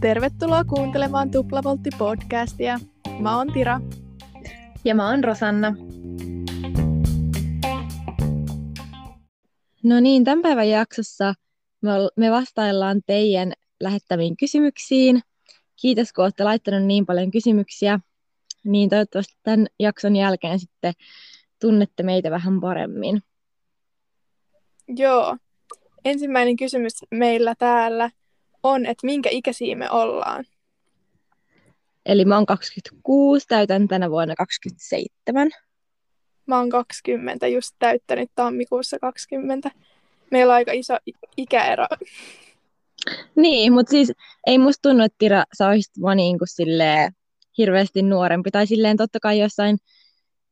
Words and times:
Tervetuloa 0.00 0.64
kuuntelemaan 0.64 1.30
Tuplavoltti-podcastia. 1.30 2.80
Mä 3.20 3.36
oon 3.36 3.52
Tira. 3.52 3.80
Ja 4.84 4.94
mä 4.94 5.10
oon 5.10 5.24
Rosanna. 5.24 5.74
No 9.82 10.00
niin, 10.00 10.24
tämän 10.24 10.42
päivän 10.42 10.68
jaksossa 10.68 11.34
me 12.16 12.30
vastaillaan 12.30 13.00
teidän 13.06 13.52
lähettämiin 13.80 14.36
kysymyksiin. 14.36 15.20
Kiitos, 15.80 16.12
kun 16.12 16.24
olette 16.24 16.44
laittaneet 16.44 16.84
niin 16.84 17.06
paljon 17.06 17.30
kysymyksiä. 17.30 18.00
Niin 18.64 18.90
toivottavasti 18.90 19.34
tämän 19.42 19.66
jakson 19.80 20.16
jälkeen 20.16 20.58
sitten 20.58 20.92
tunnette 21.60 22.02
meitä 22.02 22.30
vähän 22.30 22.60
paremmin. 22.60 23.22
Joo. 24.88 25.36
Ensimmäinen 26.04 26.56
kysymys 26.56 26.92
meillä 27.10 27.54
täällä 27.58 28.10
on, 28.62 28.86
että 28.86 29.06
minkä 29.06 29.30
ikäisiä 29.32 29.76
me 29.76 29.90
ollaan? 29.90 30.44
Eli 32.06 32.24
mä 32.24 32.34
oon 32.34 32.46
26, 32.46 33.46
täytän 33.48 33.88
tänä 33.88 34.10
vuonna 34.10 34.34
27. 34.34 35.50
Mä 36.46 36.58
oon 36.58 36.70
20, 36.70 37.48
just 37.48 37.76
täyttänyt 37.78 38.30
tammikuussa 38.34 38.98
20. 38.98 39.70
Meillä 40.30 40.50
on 40.50 40.54
aika 40.54 40.72
iso 40.72 40.96
ikäero. 41.36 41.86
Niin, 43.36 43.72
mutta 43.72 43.90
siis 43.90 44.12
ei 44.46 44.58
musta 44.58 44.88
tunnu, 44.88 45.04
että 45.04 45.16
Tira, 45.18 45.44
sä 45.58 45.68
olisit 45.68 46.02
vaan 46.02 46.16
niin 46.16 46.38
kuin 46.38 46.48
silleen 46.48 47.12
hirveästi 47.58 48.02
nuorempi. 48.02 48.50
Tai 48.50 48.66
silleen 48.66 48.96
totta 48.96 49.20
kai 49.20 49.38
jossain 49.38 49.78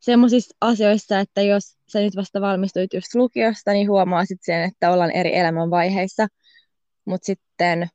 semmoisissa 0.02 0.56
asioissa, 0.60 1.20
että 1.20 1.42
jos 1.42 1.76
sä 1.88 2.00
nyt 2.00 2.16
vasta 2.16 2.40
valmistuit 2.40 2.94
just 2.94 3.14
lukiosta, 3.14 3.72
niin 3.72 3.88
huomaasit 3.88 4.38
sen, 4.42 4.62
että 4.62 4.90
ollaan 4.92 5.10
eri 5.10 5.36
elämänvaiheissa. 5.36 6.26
Mutta 7.04 7.26
sitten 7.26 7.88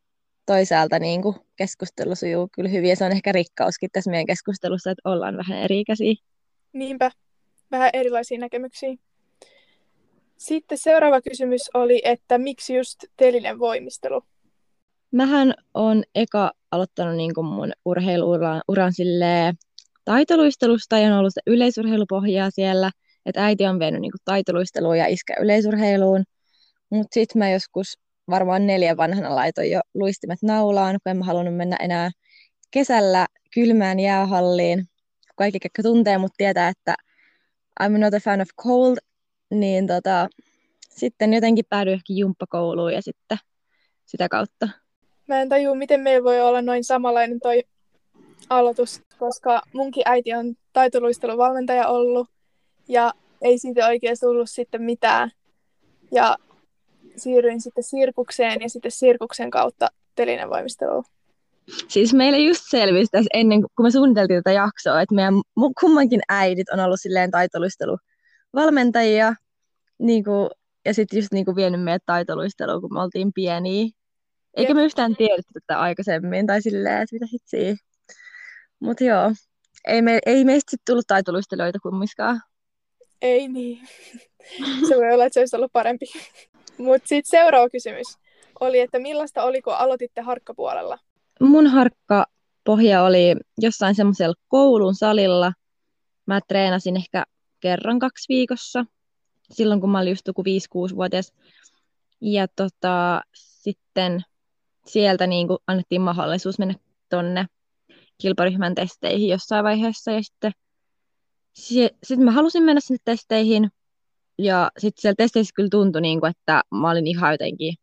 toisaalta 0.46 1.00
niin 1.00 1.22
kuin 1.22 1.36
keskustelu 1.56 2.16
sujuu 2.16 2.50
kyllä 2.56 2.70
hyvin, 2.70 2.90
ja 2.90 2.96
se 2.96 3.06
on 3.06 3.12
ehkä 3.12 3.31
rikkauskin 3.31 3.90
tässä 3.94 4.12
meidän 4.12 4.26
keskustelussa, 4.26 4.92
että 4.92 5.09
ollaan 5.09 5.38
vähän 5.38 5.58
eri-ikäisiä. 5.58 6.14
Niinpä, 6.73 7.12
vähän 7.72 7.90
erilaisia 7.94 8.40
näkemyksiä. 8.40 8.96
Sitten 10.38 10.78
seuraava 10.78 11.22
kysymys 11.22 11.62
oli, 11.74 12.02
että 12.06 12.38
miksi 12.38 12.76
just 12.76 13.03
telinen 13.18 13.59
voimistelu? 13.59 14.22
Mähän 15.12 15.53
on 15.74 16.03
eka 16.16 16.52
aloittanut 16.72 17.16
niin 17.16 17.34
kuin 17.34 17.46
mun 17.46 17.72
urheiluuran 17.86 18.62
uran 18.68 18.94
silleen, 18.94 19.56
taitoluistelusta 20.08 21.00
ja 21.00 21.08
on 21.08 21.19
ollut 21.19 21.33
yleisurheilupohjaa 21.47 22.50
siellä, 22.52 22.91
että 23.25 23.45
äiti 23.45 23.66
on 23.66 23.80
vienyt 23.80 24.02
niin 24.02 24.11
taitoluisteluun 24.25 24.97
ja 24.97 25.08
iskä 25.08 25.33
yleisurheiluun. 25.41 26.23
Mutta 26.89 27.13
sitten 27.13 27.39
mä 27.39 27.50
joskus 27.50 27.97
varmaan 28.30 28.67
neljä 28.67 28.97
vanhana 28.97 29.35
laitoin 29.35 29.72
jo 29.72 29.80
luistimet 29.94 30.39
naulaan, 30.41 30.97
kun 31.03 31.09
en 31.09 31.17
mä 31.17 31.25
halunnut 31.25 31.55
mennä 31.55 31.75
enää 31.80 32.11
kesällä 32.72 33.25
kylmään 33.53 34.00
jäähalliin. 34.00 34.85
Kaikki, 35.35 35.59
ketkä 35.59 35.83
tuntee 35.83 36.17
mut 36.17 36.31
tietää, 36.38 36.69
että 36.69 36.95
I'm 37.83 37.97
not 37.97 38.13
a 38.13 38.19
fan 38.19 38.41
of 38.41 38.47
cold, 38.63 38.97
niin 39.52 39.88
tota, 39.88 40.28
sitten 40.89 41.33
jotenkin 41.33 41.66
päädyin 41.69 41.94
ehkä 41.94 42.13
jumppakouluun 42.13 42.94
ja 42.94 43.02
sitten 43.02 43.38
sitä 44.05 44.30
kautta. 44.30 44.69
Mä 45.28 45.41
en 45.41 45.50
tajua, 45.50 45.75
miten 45.75 46.02
meillä 46.02 46.23
voi 46.23 46.41
olla 46.41 46.61
noin 46.61 46.83
samanlainen 46.83 47.39
toi 47.39 47.63
aloitus, 48.50 49.06
koska 49.20 49.62
munkin 49.73 50.04
äiti 50.06 50.34
on 50.34 50.56
taitoluisteluvalmentaja 50.73 51.88
ollut 51.88 52.28
ja 52.88 53.14
ei 53.42 53.58
siitä 53.58 53.88
oikein 53.88 54.18
tullut 54.20 54.50
sitten 54.50 54.82
mitään. 54.82 55.32
Ja 56.12 56.36
siirryin 57.16 57.62
sitten 57.62 57.84
sirkukseen 57.84 58.62
ja 58.62 58.70
sitten 58.70 58.92
sirkuksen 58.92 59.50
kautta 59.50 59.88
telinevoimisteluun. 60.16 61.04
Siis 61.88 62.14
meille 62.14 62.40
just 62.40 62.62
selvisi 62.70 63.12
tässä 63.12 63.30
ennen, 63.34 63.62
kun 63.62 63.86
me 63.86 63.92
suunniteltiin 63.92 64.44
tätä 64.44 64.52
jaksoa, 64.52 65.02
että 65.02 65.16
meidän 65.16 65.34
kummankin 65.80 66.22
äidit 66.30 66.70
on 66.70 66.80
ollut 66.80 67.02
silleen 67.02 67.31
taitoluisteluvalmentajia, 67.31 69.34
niin 70.00 70.24
kuin, 70.24 70.50
ja 70.86 70.94
sitten 70.94 71.18
just 71.18 71.31
niin 71.31 71.46
kuin 71.46 71.56
vienyt 71.56 71.84
meidät 71.84 72.03
taitoluisteluun, 72.06 72.81
kun 72.81 72.94
me 72.94 73.02
oltiin 73.02 73.34
pieniä. 73.34 73.86
Eikä 74.53 74.74
me 74.74 74.84
yhtään 74.84 75.16
tiedetty 75.16 75.53
tätä 75.53 75.80
aikaisemmin, 75.80 76.47
tai 76.47 76.62
silleen, 76.62 77.02
että 77.02 77.16
mitä 77.16 77.25
hitsiä. 77.31 77.75
Mutta 78.80 79.04
joo, 79.04 79.32
ei, 79.88 80.02
me, 80.02 80.20
ei 80.26 80.46
meistä 80.46 80.72
sitten 80.72 80.92
tullut 80.94 81.08
taitoluistelijoita 81.08 81.80
kummiskaan. 81.80 82.42
Ei 83.22 83.48
niin. 83.48 83.88
se 84.88 84.96
voi 84.96 85.14
olla, 85.14 85.26
että 85.26 85.34
se 85.34 85.40
olisi 85.40 85.56
ollut 85.56 85.72
parempi. 85.72 86.06
Mutta 86.78 87.08
sitten 87.08 87.40
seuraava 87.40 87.70
kysymys 87.70 88.08
oli, 88.60 88.80
että 88.80 89.00
millaista 89.00 89.44
oli, 89.44 89.62
kun 89.62 89.74
aloititte 89.74 90.22
harkkapuolella? 90.22 90.98
Mun 91.40 91.68
harkkapohja 91.68 93.04
oli 93.04 93.36
jossain 93.58 93.96
semmoisella 93.96 94.36
koulun 94.48 94.96
salilla. 94.96 95.54
Mä 96.26 96.40
treenasin 96.48 96.98
ehkä 96.98 97.24
kerran 97.59 98.00
kaksi 98.00 98.26
viikossa, 98.30 98.86
silloin 99.52 99.82
kun 99.82 99.90
mä 99.90 100.00
olin 100.00 100.12
just 100.12 100.28
joku 100.28 100.44
5-6-vuotias. 100.44 101.34
Ja 102.22 102.48
tota, 102.48 103.22
sitten 103.34 104.22
sieltä 104.86 105.28
niin 105.28 105.48
kuin 105.48 105.59
annettiin 105.68 106.02
mahdollisuus 106.02 106.59
mennä 106.59 106.76
tonne 107.09 107.46
kilparyhmän 108.17 108.75
testeihin 108.75 109.29
jossain 109.29 109.63
vaiheessa. 109.63 110.11
Ja 110.11 110.22
sitten 110.23 110.51
sitten 112.03 112.25
mä 112.25 112.31
halusin 112.31 112.63
mennä 112.63 112.81
sinne 112.81 113.00
testeihin, 113.05 113.69
ja 114.38 114.72
sitten 114.78 115.01
siellä 115.01 115.16
testeissä 115.17 115.53
kyllä 115.55 115.69
tuntui, 115.72 116.01
niin 116.01 116.19
kuin, 116.19 116.29
että 116.29 116.61
mä 116.72 116.89
olin 116.89 117.07
ihan 117.07 117.31
jotenkin 117.31 117.75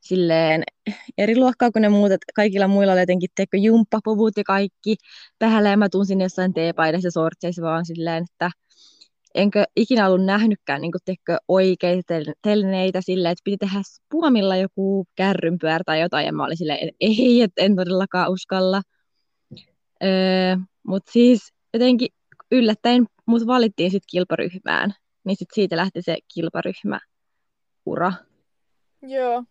silleen 0.00 0.64
eri 1.18 1.36
luokkaa 1.36 1.70
kuin 1.70 1.82
ne 1.82 1.88
muut, 1.88 2.12
että 2.12 2.32
kaikilla 2.34 2.68
muilla 2.68 2.92
oli 2.92 3.00
jotenkin 3.00 3.30
teikö 3.36 3.56
jumppapuvut 3.56 4.36
ja 4.36 4.44
kaikki 4.44 4.96
päällä, 5.38 5.70
ja 5.70 5.76
mä 5.76 5.88
tunsin 5.88 6.20
jossain 6.20 6.54
teepaidassa 6.54 7.06
ja 7.06 7.10
sortseissa 7.10 7.62
vaan 7.62 7.86
silleen, 7.86 8.24
että 8.24 8.50
enkö 9.34 9.64
ikinä 9.76 10.08
ollut 10.08 10.24
nähnytkään 10.24 10.80
niin 10.80 10.92
teikö 11.04 11.36
oikeita 11.48 12.14
telneitä 12.42 13.00
silleen, 13.00 13.32
että 13.32 13.42
piti 13.44 13.56
tehdä 13.56 13.82
puomilla 14.10 14.56
joku 14.56 15.06
kärrynpyörä 15.14 15.84
tai 15.86 16.00
jotain, 16.00 16.26
ja 16.26 16.32
mä 16.32 16.44
olin 16.44 16.56
silleen, 16.56 16.78
että 16.82 16.96
ei, 17.00 17.42
että 17.42 17.62
en 17.62 17.76
todellakaan 17.76 18.32
uskalla. 18.32 18.82
Öö, 20.02 20.56
Mutta 20.86 21.12
siis 21.12 21.52
jotenkin 21.72 22.08
yllättäen 22.50 23.06
mut 23.26 23.46
valittiin 23.46 23.90
sitten 23.90 24.08
kilparyhmään, 24.10 24.94
niin 25.24 25.36
sit 25.36 25.48
siitä 25.52 25.76
lähti 25.76 26.02
se 26.02 26.16
kilparyhmä 26.34 26.98
ura. 27.86 28.12
Joo, 29.02 29.44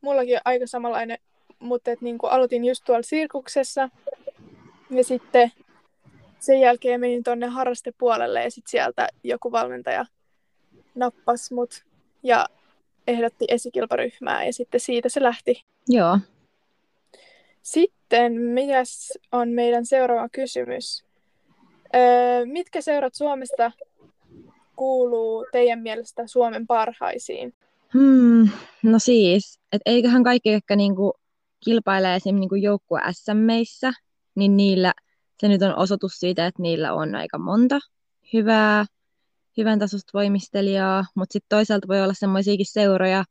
mullakin 0.00 0.36
on 0.36 0.42
aika 0.44 0.66
samanlainen, 0.66 1.18
mutta 1.58 1.90
et 1.90 2.00
niinku 2.00 2.26
aloitin 2.26 2.64
just 2.64 2.84
tuolla 2.84 3.02
sirkuksessa 3.02 3.88
ja 4.90 5.04
sitten 5.04 5.52
sen 6.40 6.60
jälkeen 6.60 7.00
menin 7.00 7.22
tonne 7.22 7.46
harrastepuolelle 7.46 8.42
ja 8.42 8.50
sitten 8.50 8.70
sieltä 8.70 9.08
joku 9.24 9.52
valmentaja 9.52 10.06
nappasi 10.94 11.54
mut 11.54 11.84
ja 12.22 12.46
ehdotti 13.06 13.44
esikilparyhmää 13.48 14.44
ja 14.44 14.52
sitten 14.52 14.80
siitä 14.80 15.08
se 15.08 15.22
lähti. 15.22 15.64
Joo. 15.88 16.18
Sitten, 17.64 18.40
mikäs 18.40 19.12
on 19.32 19.48
meidän 19.48 19.86
seuraava 19.86 20.28
kysymys? 20.28 21.04
Öö, 21.94 22.46
mitkä 22.46 22.80
seurat 22.80 23.14
Suomesta 23.14 23.72
kuuluu 24.76 25.46
teidän 25.52 25.78
mielestä 25.78 26.26
Suomen 26.26 26.66
parhaisiin? 26.66 27.54
Hmm, 27.94 28.48
no 28.82 28.98
siis, 28.98 29.60
että 29.72 29.90
eiköhän 29.90 30.24
kaikki, 30.24 30.52
jotka 30.52 30.76
niinku 30.76 31.14
kilpailee 31.64 32.16
esimerkiksi 32.16 32.40
niinku 32.40 32.54
joukkue 32.54 33.00
SMeissä, 33.12 33.92
niin 34.34 34.56
niillä 34.56 34.92
se 35.40 35.48
nyt 35.48 35.62
on 35.62 35.78
osoitus 35.78 36.12
siitä, 36.12 36.46
että 36.46 36.62
niillä 36.62 36.94
on 36.94 37.14
aika 37.14 37.38
monta 37.38 37.78
hyvää, 38.32 38.84
hyvän 39.56 39.78
tasosta 39.78 40.10
voimistelijaa, 40.14 41.04
mutta 41.14 41.32
sitten 41.32 41.56
toisaalta 41.56 41.88
voi 41.88 42.02
olla 42.02 42.14
semmoisiakin 42.14 42.72
seuroja, 42.72 43.24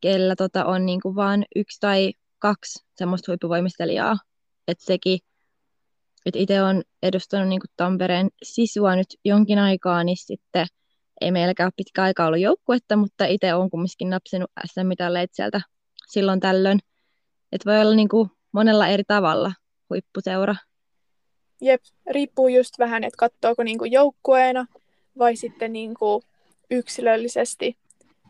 kellä 0.00 0.36
tota 0.36 0.64
on 0.64 0.86
niinku 0.86 1.14
vain 1.14 1.44
yksi 1.56 1.80
tai 1.80 2.12
kaksi 2.38 2.86
semmoista 2.94 3.32
huippuvoimistelijaa. 3.32 4.16
Että 4.68 4.84
sekin 4.84 5.18
että 6.26 6.38
itse 6.38 6.62
olen 6.62 6.82
edustanut 7.02 7.48
niin 7.48 7.60
Tampereen 7.76 8.28
sisua 8.42 8.96
nyt 8.96 9.06
jonkin 9.24 9.58
aikaa, 9.58 10.04
niin 10.04 10.16
sitten 10.16 10.66
ei 11.20 11.30
meilläkään 11.32 11.66
ole 11.66 11.72
pitkä 11.76 12.02
aika 12.02 12.26
ollut 12.26 12.40
joukkuetta, 12.40 12.96
mutta 12.96 13.24
itse 13.24 13.54
olen 13.54 13.70
kumminkin 13.70 14.10
napsinut 14.10 14.50
SM-mitalleita 14.66 15.36
sieltä 15.36 15.60
silloin 16.08 16.40
tällöin. 16.40 16.78
Että 17.52 17.70
voi 17.70 17.80
olla 17.80 17.94
niin 17.94 18.08
kuin 18.08 18.30
monella 18.52 18.88
eri 18.88 19.04
tavalla 19.06 19.52
huippuseura. 19.90 20.54
Jep, 21.60 21.82
riippuu 22.10 22.48
just 22.48 22.78
vähän, 22.78 23.04
että 23.04 23.16
katsoako 23.16 23.62
niin 23.62 23.78
kuin 23.78 23.92
joukkueena 23.92 24.66
vai 25.18 25.36
sitten 25.36 25.72
niin 25.72 25.94
kuin 25.94 26.22
yksilöllisesti 26.70 27.76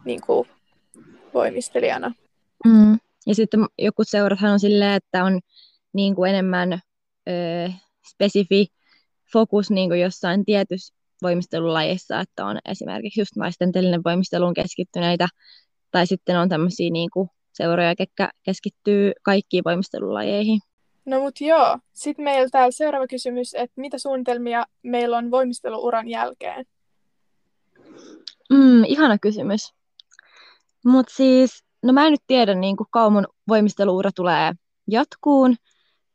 niin 0.05 0.21
kuin 0.21 0.49
voimistelijana. 1.35 2.13
Mm. 2.65 2.99
Ja 3.29 3.35
sitten 3.35 3.67
joku 3.79 4.05
seurathan 4.05 4.53
on 4.53 4.61
silleen, 4.61 4.93
että 4.93 5.25
on 5.25 5.41
niin 5.93 6.15
kuin 6.15 6.31
enemmän 6.31 6.73
ö, 7.29 7.71
spesifi 8.11 8.67
fokus 9.33 9.71
niin 9.71 9.91
kuin 9.91 10.01
jossain 10.01 10.45
tietyssä 10.45 10.95
voimistelulajissa, 11.23 12.21
että 12.21 12.47
on 12.47 12.59
esimerkiksi 12.65 13.21
just 13.21 13.37
naisten 13.37 13.73
telinen 13.73 14.05
voimisteluun 14.05 14.55
keskittyneitä 14.55 15.29
tai 15.91 16.07
sitten 16.07 16.39
on 16.39 16.49
tämmöisiä 16.49 16.91
niin 16.91 17.11
kuin 17.13 17.29
seuroja, 17.53 17.95
jotka 17.99 18.31
keskittyy 18.43 19.13
kaikkiin 19.23 19.65
voimistelulajeihin. 19.65 20.61
No 21.05 21.21
mut 21.21 21.41
joo, 21.41 21.79
sitten 21.93 22.25
meillä 22.25 22.49
täällä 22.49 22.71
seuraava 22.71 23.07
kysymys, 23.07 23.55
että 23.55 23.81
mitä 23.81 23.99
suunnitelmia 23.99 24.67
meillä 24.83 25.17
on 25.17 25.31
voimisteluuran 25.31 26.09
jälkeen? 26.09 26.65
Mm, 28.51 28.85
ihana 28.85 29.19
kysymys. 29.19 29.75
Mutta 30.85 31.15
siis, 31.17 31.65
no 31.83 31.93
mä 31.93 32.07
en 32.07 32.11
nyt 32.11 32.23
tiedä, 32.27 32.55
niin 32.55 32.77
kuin 32.77 32.87
kauan 32.91 33.27
voimisteluura 33.49 34.11
tulee 34.15 34.53
jatkuun, 34.91 35.57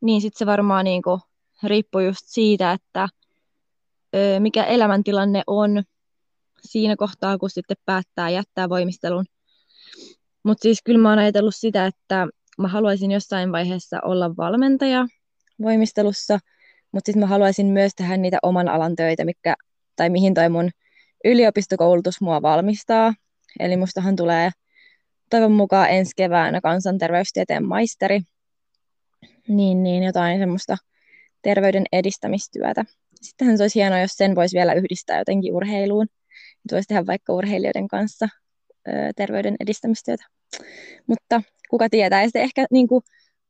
niin 0.01 0.21
sitten 0.21 0.39
se 0.39 0.45
varmaan 0.45 0.86
niin 0.86 1.01
kuin 1.01 1.21
riippuu 1.63 2.01
just 2.01 2.21
siitä, 2.25 2.71
että 2.71 3.10
ö, 4.15 4.39
mikä 4.39 4.63
elämäntilanne 4.63 5.44
on 5.48 5.83
siinä 6.62 6.95
kohtaa, 6.95 7.38
kun 7.38 7.50
sitten 7.50 7.77
päättää 7.86 8.30
jättää 8.30 8.69
voimistelun. 8.69 9.25
Mutta 10.44 10.62
siis 10.62 10.80
kyllä 10.83 11.00
mä 11.00 11.10
oon 11.10 11.19
ajatellut 11.19 11.56
sitä, 11.56 11.86
että 11.86 12.27
mä 12.57 12.68
haluaisin 12.68 13.12
jossain 13.12 13.51
vaiheessa 13.51 14.00
olla 14.04 14.38
valmentaja 14.38 15.06
voimistelussa, 15.62 16.39
mutta 16.92 17.07
sitten 17.07 17.19
mä 17.19 17.27
haluaisin 17.27 17.68
myös 17.68 17.92
tehdä 17.95 18.18
niitä 18.18 18.38
oman 18.44 18.68
alan 18.68 18.95
töitä, 18.95 19.25
mikä, 19.25 19.56
tai 19.95 20.10
mihin 20.10 20.33
toi 20.33 20.50
mun 20.50 20.69
yliopistokoulutus 21.24 22.21
mua 22.21 22.42
valmistaa. 22.42 23.13
Eli 23.60 23.77
mustahan 23.77 24.15
tulee 24.15 24.51
toivon 25.34 25.52
mukaan 25.52 25.90
ensi 25.90 26.12
keväänä 26.16 26.62
kansanterveystieteen 26.62 27.66
maisteri, 27.66 28.22
niin, 29.48 29.84
niin 29.84 30.04
jotain 30.04 30.40
semmoista 30.40 30.78
terveyden 31.42 31.84
edistämistyötä. 31.92 32.86
Sittenhän 33.22 33.58
se 33.58 33.64
olisi 33.64 33.80
hienoa, 33.80 34.00
jos 34.00 34.12
sen 34.12 34.36
voisi 34.36 34.58
vielä 34.58 34.74
yhdistää 34.74 35.18
jotenkin 35.18 35.54
urheiluun. 35.54 36.08
Voisi 36.72 36.88
tehdä 36.88 37.06
vaikka 37.08 37.34
urheilijoiden 37.34 37.88
kanssa 37.88 38.28
ö, 38.88 38.92
terveyden 39.16 39.56
edistämistyötä. 39.60 40.26
Mutta 41.08 41.42
kuka 41.70 41.90
tietää, 41.90 42.22
ja 42.22 42.28
sitten 42.28 42.42
ehkä 42.42 42.66
niin 42.72 42.88
kuin, 42.88 43.02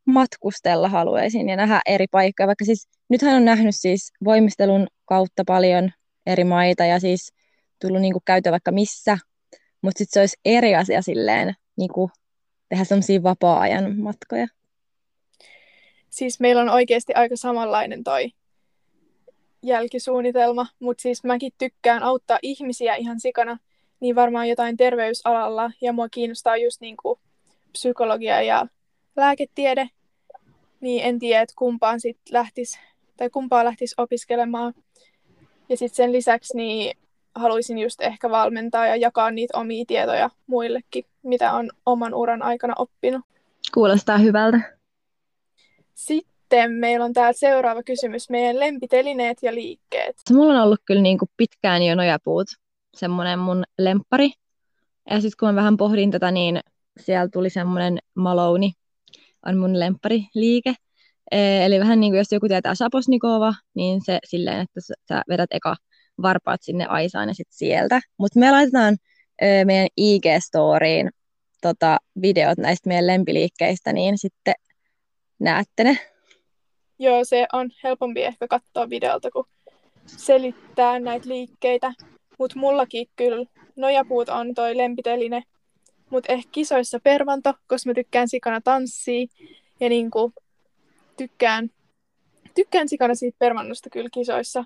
matkustella 0.06 0.90
haluaisin 0.90 1.50
ja 1.50 1.56
nähdä 1.56 1.82
eri 1.86 2.06
paikkoja, 2.12 2.48
vaikka 2.48 2.66
siis 2.66 2.88
nythän 3.10 3.36
on 3.36 3.46
nähnyt 3.46 3.76
siis 3.76 4.12
voimistelun 4.24 4.88
kautta 5.06 5.44
paljon 5.48 5.92
eri 6.26 6.44
maita 6.44 6.86
ja 6.86 7.00
siis 7.00 7.34
tullut 7.82 8.02
niin 8.02 8.14
kuin 8.14 8.24
käytyä 8.26 8.52
vaikka 8.52 8.72
missä, 8.72 9.18
mutta 9.82 9.98
sitten 9.98 10.14
se 10.14 10.20
olisi 10.20 10.38
eri 10.46 10.76
asia 10.76 11.02
silleen 11.02 11.56
niin 11.75 11.94
kuin 11.94 12.12
tehdä 12.70 12.84
semmoisia 12.84 13.24
vapaa-ajan 13.24 14.00
matkoja. 14.00 14.48
Siis 16.10 16.40
meillä 16.40 16.62
on 16.62 16.70
oikeasti 16.70 17.14
aika 17.14 17.36
samanlainen 17.36 18.04
toi 18.04 18.31
jälkisuunnitelma, 19.62 20.68
mutta 20.80 21.02
siis 21.02 21.24
mäkin 21.24 21.52
tykkään 21.58 22.04
auttaa 22.04 22.40
ihmisiä 22.42 22.96
ihan 22.96 23.20
sikana, 23.20 23.58
niin 24.00 24.16
varmaan 24.16 24.50
jotain 24.50 24.78
terveysalalla, 24.78 25.72
ja 25.81 25.94
mua 25.94 26.10
kiinnostaa 26.10 26.58
just 26.58 26.81
niin 26.81 26.98
kuin 27.02 27.20
psykologia 27.72 28.42
ja 28.42 28.68
lääketiede, 29.16 29.90
niin 30.81 31.04
en 31.04 31.20
tiedä, 31.20 31.42
että 31.42 31.54
kumpaan 31.58 32.00
sit 32.00 32.18
lähtis, 32.31 32.80
tai 33.18 33.30
kumpaa 33.30 33.66
lähtis 33.66 33.94
opiskelemaan. 33.98 34.74
Ja 35.70 35.78
sitten 35.78 35.96
sen 35.96 36.12
lisäksi 36.12 36.58
niin 36.58 36.98
haluaisin 37.36 37.80
just 37.80 38.02
ehkä 38.02 38.30
valmentaa 38.30 38.88
ja 38.88 38.96
jakaa 38.96 39.32
niitä 39.32 39.58
omia 39.58 39.86
tietoja 39.88 40.30
muillekin, 40.48 41.06
mitä 41.24 41.54
on 41.54 41.70
oman 41.86 42.14
uran 42.14 42.42
aikana 42.42 42.74
oppinut. 42.78 43.22
Kuulostaa 43.74 44.18
hyvältä. 44.18 44.78
Sitten 45.94 46.72
meillä 46.72 47.06
on 47.06 47.14
täällä 47.14 47.34
seuraava 47.34 47.84
kysymys, 47.84 48.30
meidän 48.30 48.60
lempitelineet 48.60 49.38
ja 49.42 49.56
liikkeet. 49.56 50.16
Mulla 50.32 50.54
on 50.54 50.62
ollut 50.62 50.82
kyllä 50.86 51.02
niin 51.02 51.18
kuin 51.18 51.30
pitkään 51.38 51.84
jo 51.84 51.96
nojapuut, 51.96 52.48
semmoinen 52.94 53.40
mun 53.40 53.64
lempari. 53.80 54.32
Ja 55.10 55.22
sitten 55.22 55.38
kun 55.40 55.50
mä 55.50 55.56
vähän 55.56 55.78
pohdin 55.78 56.12
tätä, 56.12 56.32
niin 56.32 56.60
siellä 57.00 57.28
tuli 57.34 57.50
semmoinen 57.50 57.98
Maloni, 58.16 58.72
on 59.46 59.58
mun 59.58 59.74
liike. 60.36 60.74
Eli 61.32 61.80
vähän 61.80 62.00
niin 62.00 62.12
kuin 62.12 62.18
jos 62.18 62.32
joku 62.32 62.48
tietää 62.48 62.76
Saposnikova, 62.76 63.54
niin 63.76 64.02
se 64.06 64.20
silleen, 64.26 64.60
että 64.62 64.80
sä 65.08 65.22
vedät 65.30 65.50
eka 65.52 65.76
varpaat 66.21 66.62
sinne 66.63 66.86
Aisaan 66.86 67.27
ja 67.27 67.33
sitten 67.33 67.57
sieltä. 67.57 68.01
Mutta 68.18 68.39
me 68.39 68.51
laitetaan 68.51 68.98
ö, 69.44 69.65
meidän 69.65 69.88
IG-storiin 69.98 71.10
tota, 71.62 71.98
videot 72.21 72.57
näistä 72.57 72.88
meidän 72.88 73.07
lempiliikkeistä, 73.07 73.94
niin 73.94 74.18
sitten 74.18 74.54
näette 75.39 75.83
ne. 75.83 75.98
Joo, 77.00 77.25
se 77.25 77.45
on 77.54 77.69
helpompi 77.83 78.24
ehkä 78.24 78.48
katsoa 78.48 78.89
videolta, 78.89 79.31
kun 79.31 79.45
selittää 80.06 81.00
näitä 81.00 81.30
liikkeitä. 81.30 81.94
Mutta 82.39 82.60
mullakin 82.60 83.07
kyllä 83.15 83.45
nojapuut 83.75 84.30
on 84.30 84.54
toi 84.54 84.77
lempiteline. 84.77 85.44
Mutta 86.10 86.33
ehkä 86.33 86.50
kisoissa 86.51 87.00
pervanto, 87.04 87.54
koska 87.68 87.89
mä 87.89 87.94
tykkään 87.94 88.30
sikana 88.30 88.62
tanssia. 88.62 89.25
Ja 89.80 89.89
niinku 89.89 90.33
tykkään, 91.18 91.69
tykkään 92.56 92.89
sikana 92.89 93.15
siitä 93.15 93.36
pervannosta 93.39 93.89
kyllä 93.89 94.10
kisoissa. 94.13 94.63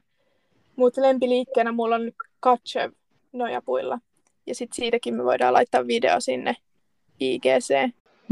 Mutta 0.78 1.02
lempiliikkeenä 1.02 1.72
mulla 1.72 1.96
on 1.96 2.12
Katchev 2.40 2.92
nojapuilla. 3.34 4.00
Ja 4.48 4.56
sitten 4.56 4.76
siitäkin 4.76 5.16
me 5.16 5.24
voidaan 5.24 5.54
laittaa 5.54 5.88
video 5.88 6.20
sinne 6.20 6.56
IGC. 7.20 7.90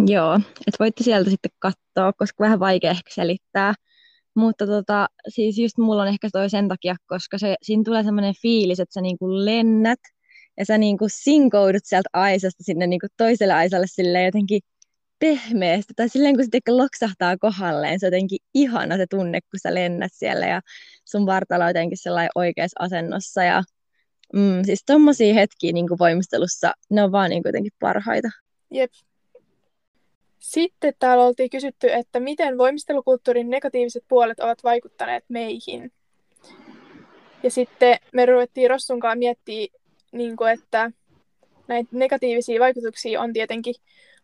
Joo, 0.07 0.35
että 0.35 0.77
voitte 0.79 1.03
sieltä 1.03 1.29
sitten 1.29 1.51
katsoa, 1.59 2.13
koska 2.17 2.43
vähän 2.43 2.59
vaikea 2.59 2.91
ehkä 2.91 3.09
selittää. 3.13 3.73
Mutta 4.35 4.67
tota, 4.67 5.07
siis 5.27 5.57
just 5.57 5.77
mulla 5.77 6.01
on 6.01 6.07
ehkä 6.07 6.29
toi 6.31 6.49
sen 6.49 6.67
takia, 6.67 6.95
koska 7.07 7.37
se, 7.37 7.55
siinä 7.61 7.83
tulee 7.85 8.03
semmoinen 8.03 8.33
fiilis, 8.41 8.79
että 8.79 8.93
sä 8.93 9.01
niinku 9.01 9.45
lennät 9.45 9.99
ja 10.57 10.65
sä 10.65 10.77
niinku 10.77 11.05
sinkoudut 11.09 11.81
sieltä 11.85 12.09
aisasta 12.13 12.63
sinne 12.63 12.87
niinku 12.87 13.07
toiselle 13.17 13.53
aisalle 13.53 13.85
sille 13.89 14.23
jotenkin 14.23 14.61
pehmeästi. 15.19 15.93
Tai 15.95 16.09
silleen, 16.09 16.35
kun 16.35 16.43
se 16.43 16.71
loksahtaa 16.71 17.37
kohdalleen, 17.37 17.99
se 17.99 18.05
on 18.05 18.07
jotenkin 18.07 18.39
ihana 18.53 18.97
se 18.97 19.05
tunne, 19.09 19.41
kun 19.41 19.59
sä 19.61 19.73
lennät 19.73 20.11
siellä 20.13 20.45
ja 20.45 20.61
sun 21.05 21.25
vartalo 21.25 21.63
on 21.63 21.69
jotenkin 21.69 21.97
sellainen 21.97 22.31
oikeassa 22.35 22.77
asennossa. 22.79 23.43
Ja 23.43 23.63
mm, 24.33 24.63
siis 24.65 24.83
tommosia 24.85 25.33
hetkiä 25.33 25.71
niin 25.71 25.87
kuin 25.87 25.99
voimistelussa, 25.99 26.73
ne 26.89 27.03
on 27.03 27.11
vaan 27.11 27.29
niin 27.29 27.43
kuin 27.43 27.49
jotenkin 27.49 27.71
parhaita. 27.79 28.29
Jep, 28.71 28.91
sitten 30.39 30.93
täällä 30.99 31.23
oltiin 31.23 31.49
kysytty, 31.49 31.93
että 31.93 32.19
miten 32.19 32.57
voimistelukulttuurin 32.57 33.49
negatiiviset 33.49 34.03
puolet 34.07 34.39
ovat 34.39 34.63
vaikuttaneet 34.63 35.23
meihin. 35.27 35.91
Ja 37.43 37.51
sitten 37.51 37.97
me 38.13 38.25
ruvettiin 38.25 38.69
Rossunkaan 38.69 39.19
miettiä, 39.19 39.67
niin 40.11 40.37
kuin, 40.37 40.51
että 40.51 40.91
näitä 41.67 41.89
negatiivisia 41.91 42.59
vaikutuksia 42.59 43.21
on 43.21 43.33
tietenkin 43.33 43.75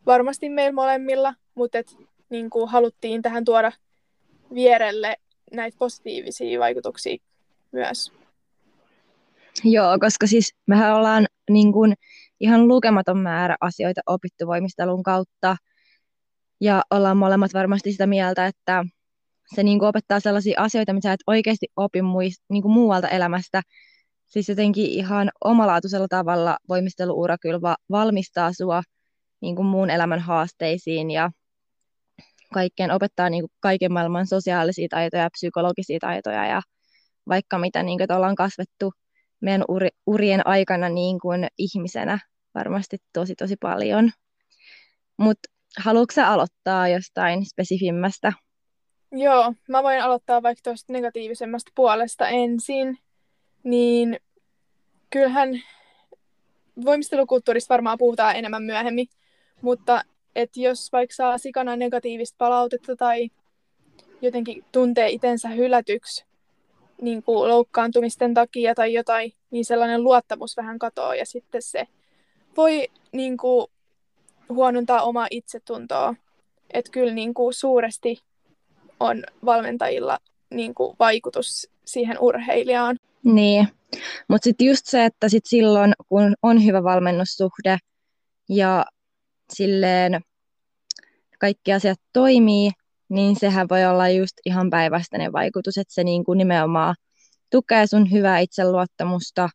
varmasti 0.05 0.49
meillä 0.49 0.75
molemmilla, 0.75 1.33
mutta 1.55 1.77
et, 1.77 1.97
niin 2.29 2.49
kuin, 2.49 2.69
haluttiin 2.69 3.21
tähän 3.21 3.45
tuoda 3.45 3.71
vierelle 4.53 5.17
näitä 5.51 5.77
positiivisia 5.77 6.59
vaikutuksia 6.59 7.17
myös. 7.71 8.11
Joo, 9.63 9.99
koska 9.99 10.27
siis 10.27 10.55
mehän 10.67 10.95
ollaan 10.95 11.27
niin 11.49 11.73
kuin, 11.73 11.93
ihan 12.39 12.67
lukematon 12.67 13.17
määrä 13.17 13.55
asioita 13.61 14.01
opittu 14.05 14.47
voimistelun 14.47 15.03
kautta– 15.03 15.55
ja 16.61 16.81
ollaan 16.91 17.17
molemmat 17.17 17.53
varmasti 17.53 17.91
sitä 17.91 18.07
mieltä, 18.07 18.45
että 18.45 18.85
se 19.55 19.63
niin 19.63 19.79
kuin 19.79 19.89
opettaa 19.89 20.19
sellaisia 20.19 20.61
asioita, 20.61 20.93
mitä 20.93 21.13
et 21.13 21.19
oikeasti 21.27 21.67
opi 21.75 22.01
muist, 22.01 22.43
niin 22.49 22.61
kuin 22.61 22.71
muualta 22.71 23.07
elämästä. 23.07 23.61
Siis 24.27 24.49
jotenkin 24.49 24.85
ihan 24.85 25.29
omalaatuisella 25.43 26.07
tavalla 26.09 26.57
voimisteluura 26.69 27.37
kyllä 27.37 27.61
va- 27.61 27.75
valmistaa 27.91 28.53
sua 28.53 28.81
niin 29.41 29.55
kuin 29.55 29.65
muun 29.65 29.89
elämän 29.89 30.19
haasteisiin 30.19 31.11
ja 31.11 31.31
kaikkeen 32.53 32.91
opettaa 32.91 33.29
niin 33.29 33.41
kuin 33.43 33.51
kaiken 33.59 33.93
maailman 33.93 34.27
sosiaalisia 34.27 34.87
taitoja, 34.89 35.29
psykologisia 35.31 35.99
taitoja 35.99 36.45
ja 36.45 36.61
vaikka 37.27 37.57
mitä, 37.57 37.83
niin 37.83 37.97
kuin, 37.97 38.11
ollaan 38.11 38.35
kasvettu 38.35 38.91
meidän 39.41 39.63
uri, 39.67 39.89
urien 40.05 40.47
aikana 40.47 40.89
niin 40.89 41.19
kuin 41.19 41.47
ihmisenä 41.57 42.19
varmasti 42.55 42.97
tosi 43.13 43.35
tosi 43.35 43.55
paljon. 43.61 44.11
Mutta 45.17 45.51
Haluatko 45.77 46.13
sä 46.13 46.27
aloittaa 46.27 46.87
jostain 46.87 47.45
spesifimmästä? 47.45 48.33
Joo, 49.11 49.53
mä 49.69 49.83
voin 49.83 50.03
aloittaa 50.03 50.43
vaikka 50.43 50.61
tuosta 50.63 50.93
negatiivisemmasta 50.93 51.71
puolesta 51.75 52.27
ensin. 52.27 52.97
Niin 53.63 54.19
kyllähän 55.09 55.49
voimistelukulttuurista 56.85 57.73
varmaan 57.73 57.97
puhutaan 57.97 58.35
enemmän 58.35 58.63
myöhemmin, 58.63 59.07
mutta 59.61 60.01
et 60.35 60.57
jos 60.57 60.91
vaikka 60.91 61.15
saa 61.15 61.37
sikana 61.37 61.75
negatiivista 61.75 62.35
palautetta 62.37 62.95
tai 62.95 63.29
jotenkin 64.21 64.65
tuntee 64.71 65.09
itsensä 65.09 65.49
hylätyksi 65.49 66.25
niin 67.01 67.23
kuin 67.23 67.49
loukkaantumisten 67.49 68.33
takia 68.33 68.75
tai 68.75 68.93
jotain, 68.93 69.33
niin 69.51 69.65
sellainen 69.65 70.03
luottamus 70.03 70.57
vähän 70.57 70.79
katoaa 70.79 71.15
ja 71.15 71.25
sitten 71.25 71.61
se 71.61 71.87
voi 72.57 72.87
niin 73.11 73.37
kuin, 73.37 73.67
huonontaa 74.49 75.01
omaa 75.01 75.27
itsetuntoa. 75.31 76.15
Että 76.73 76.91
kyllä 76.91 77.13
niin 77.13 77.33
kuin 77.33 77.53
suuresti 77.53 78.17
on 78.99 79.23
valmentajilla 79.45 80.19
niin 80.49 80.73
kuin 80.73 80.95
vaikutus 80.99 81.69
siihen 81.85 82.19
urheilijaan. 82.19 82.97
Niin, 83.23 83.67
mutta 84.27 84.43
sitten 84.43 84.67
just 84.67 84.85
se, 84.85 85.05
että 85.05 85.29
sit 85.29 85.45
silloin 85.45 85.93
kun 86.07 86.33
on 86.43 86.65
hyvä 86.65 86.83
valmennussuhde 86.83 87.77
ja 88.49 88.85
silleen 89.55 90.21
kaikki 91.39 91.73
asiat 91.73 91.99
toimii, 92.13 92.71
niin 93.09 93.35
sehän 93.39 93.69
voi 93.69 93.85
olla 93.85 94.09
just 94.09 94.33
ihan 94.45 94.69
päinvastainen 94.69 95.33
vaikutus, 95.33 95.77
että 95.77 95.93
se 95.93 96.03
niin 96.03 96.23
kuin 96.23 96.37
nimenomaan 96.37 96.95
tukee 97.49 97.87
sun 97.87 98.11
hyvää 98.11 98.39
itseluottamusta 98.39 99.49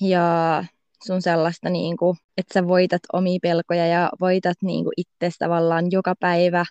ja 0.00 0.64
sun 1.06 1.22
sellaista, 1.22 1.70
niin 1.70 1.96
kuin, 1.96 2.16
että 2.36 2.54
sä 2.54 2.68
voitat 2.68 3.02
omia 3.12 3.38
pelkoja 3.42 3.86
ja 3.86 4.10
voitat 4.20 4.56
niin 4.62 4.84
kuin 4.84 4.94
itse 4.96 5.38
tavallaan 5.38 5.84
joka 5.90 6.14
päivä 6.20 6.64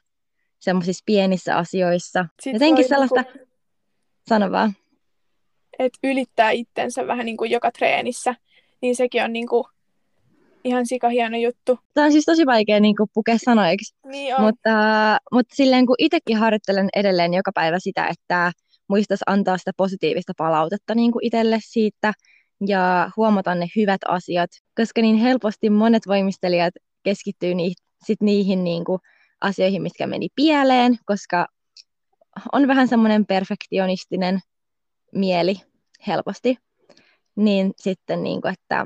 semmoisissa 0.60 1.04
pienissä 1.06 1.58
asioissa. 1.58 2.26
Sitten 2.42 2.54
Jotenkin 2.54 2.88
sellaista, 2.88 3.22
niin 3.22 3.34
kuin, 3.34 3.48
sano 4.30 4.52
vaan. 4.52 4.74
Että 5.80 6.00
ylittää 6.04 6.52
itsensä 6.52 7.08
vähän 7.08 7.26
niin 7.26 7.38
kuin 7.38 7.52
joka 7.52 7.72
treenissä, 7.72 8.36
niin 8.82 8.96
sekin 8.96 9.24
on 9.24 9.34
niin 9.34 9.48
kuin 9.48 9.64
ihan 10.64 10.86
sika 10.86 11.10
hieno 11.10 11.38
juttu. 11.38 11.80
Tämä 11.94 12.06
on 12.06 12.12
siis 12.12 12.26
tosi 12.26 12.46
vaikea 12.46 12.80
niin 12.80 12.96
kuin, 12.96 13.10
pukea 13.14 13.38
sanoiksi. 13.46 13.96
Niin 14.06 14.36
on. 14.36 14.42
Mutta, 14.42 14.70
mutta 15.32 15.56
silleen 15.56 15.86
kun 15.86 15.96
itsekin 16.00 16.38
harjoittelen 16.38 16.90
edelleen 16.96 17.34
joka 17.34 17.52
päivä 17.56 17.80
sitä, 17.80 18.08
että 18.08 18.52
muistaisi 18.88 19.24
antaa 19.28 19.58
sitä 19.58 19.72
positiivista 19.78 20.34
palautetta 20.38 20.96
niin 20.96 21.12
kuin 21.12 21.26
itselle 21.26 21.60
siitä 21.62 22.14
ja 22.68 23.12
huomata 23.18 23.56
ne 23.56 23.68
hyvät 23.76 24.02
asiat, 24.08 24.50
koska 24.78 25.02
niin 25.02 25.16
helposti 25.16 25.70
monet 25.70 26.08
voimistelijat 26.08 26.74
keskittyy 27.04 27.54
ni- 27.54 27.74
sit 28.06 28.22
niihin 28.22 28.64
niin 28.64 28.86
kuin, 28.86 29.00
asioihin, 29.42 29.82
mitkä 29.82 30.08
meni 30.08 30.28
pieleen, 30.36 30.98
koska 31.06 31.48
on 32.52 32.68
vähän 32.68 32.88
semmoinen 32.88 33.26
perfektionistinen 33.26 34.40
mieli 35.12 35.56
helposti, 36.08 36.58
niin 37.36 37.72
sitten, 37.78 38.24
niin 38.24 38.42
kuin, 38.42 38.54
että 38.54 38.86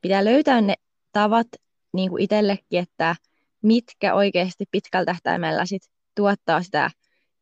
pitää 0.00 0.24
löytää 0.24 0.60
ne 0.60 0.74
tavat 1.12 1.46
niin 1.92 2.10
kuin 2.10 2.22
itsellekin, 2.22 2.80
että 2.80 3.16
mitkä 3.62 4.14
oikeasti 4.14 4.64
pitkällä 4.70 5.04
tähtäimellä 5.04 5.66
sit 5.66 5.82
tuottaa 6.14 6.62
sitä 6.62 6.90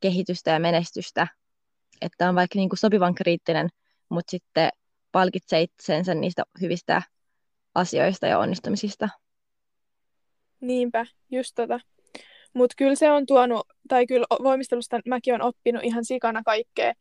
kehitystä 0.01 0.51
ja 0.51 0.59
menestystä. 0.59 1.27
Että 2.01 2.29
on 2.29 2.35
vaikka 2.35 2.59
niin 2.59 2.69
kuin 2.69 2.79
sopivan 2.79 3.15
kriittinen, 3.15 3.69
mutta 4.09 4.31
sitten 4.31 4.71
palkitsee 5.13 5.63
itsensä 5.63 6.15
niistä 6.15 6.43
hyvistä 6.61 7.03
asioista 7.75 8.27
ja 8.27 8.39
onnistumisista. 8.39 9.09
Niinpä, 10.61 11.07
just 11.31 11.53
tota. 11.55 11.81
Mutta 12.55 12.75
kyllä 12.79 12.95
se 12.95 13.11
on 13.11 13.27
tuonut, 13.27 13.67
tai 13.89 14.07
kyllä 14.07 14.27
voimistelusta 14.43 15.01
mäkin 15.09 15.35
olen 15.35 15.43
oppinut 15.43 15.85
ihan 15.85 16.05
sikana 16.05 16.43
kaikkea 16.43 16.93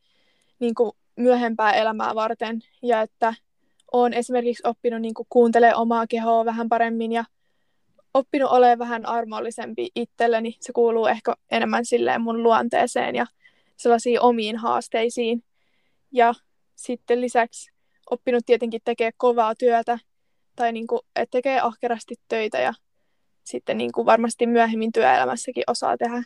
niin 0.58 0.74
kuin 0.74 0.92
myöhempää 1.16 1.72
elämää 1.72 2.14
varten. 2.14 2.60
Ja 2.82 3.00
että 3.00 3.34
olen 3.92 4.14
esimerkiksi 4.14 4.62
oppinut 4.66 5.00
niin 5.00 5.14
kuuntelemaan 5.28 5.82
omaa 5.82 6.06
kehoa 6.06 6.44
vähän 6.44 6.68
paremmin 6.68 7.12
ja 7.12 7.24
oppinut 8.14 8.50
olemaan 8.50 8.78
vähän 8.78 9.06
armollisempi 9.06 9.88
itselleni. 9.94 10.56
Se 10.60 10.72
kuuluu 10.72 11.06
ehkä 11.06 11.34
enemmän 11.50 11.84
silleen 11.84 12.20
mun 12.20 12.42
luonteeseen 12.42 13.14
ja 13.14 13.26
sellaisiin 13.76 14.20
omiin 14.20 14.56
haasteisiin. 14.56 15.44
Ja 16.12 16.34
sitten 16.74 17.20
lisäksi 17.20 17.70
oppinut 18.10 18.46
tietenkin 18.46 18.80
tekemään 18.84 19.12
kovaa 19.16 19.54
työtä 19.54 19.98
tai 20.56 20.72
niin 20.72 20.86
kuin, 20.86 21.00
että 21.16 21.30
tekee 21.30 21.60
ahkerasti 21.60 22.14
töitä 22.28 22.58
ja 22.58 22.74
sitten 23.44 23.78
niin 23.78 23.92
kuin 23.92 24.06
varmasti 24.06 24.46
myöhemmin 24.46 24.92
työelämässäkin 24.92 25.64
osaa 25.66 25.96
tehdä. 25.96 26.22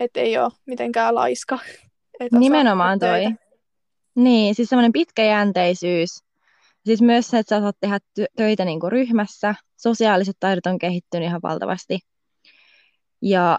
Että 0.00 0.20
ei 0.20 0.38
ole 0.38 0.52
mitenkään 0.66 1.14
laiska. 1.14 1.58
Nimenomaan 2.32 2.98
toi. 2.98 3.24
Niin, 4.14 4.54
siis 4.54 4.68
semmoinen 4.68 4.92
pitkäjänteisyys 4.92 6.24
Siis 6.86 7.02
myös 7.02 7.26
se, 7.26 7.38
että 7.38 7.56
sä 7.56 7.60
saat 7.60 7.76
tehdä 7.80 7.98
töitä 8.36 8.64
niin 8.64 8.80
kuin 8.80 8.92
ryhmässä, 8.92 9.54
sosiaaliset 9.76 10.36
taidot 10.40 10.66
on 10.66 10.78
kehittynyt 10.78 11.28
ihan 11.28 11.40
valtavasti. 11.42 11.98
Ja 13.22 13.58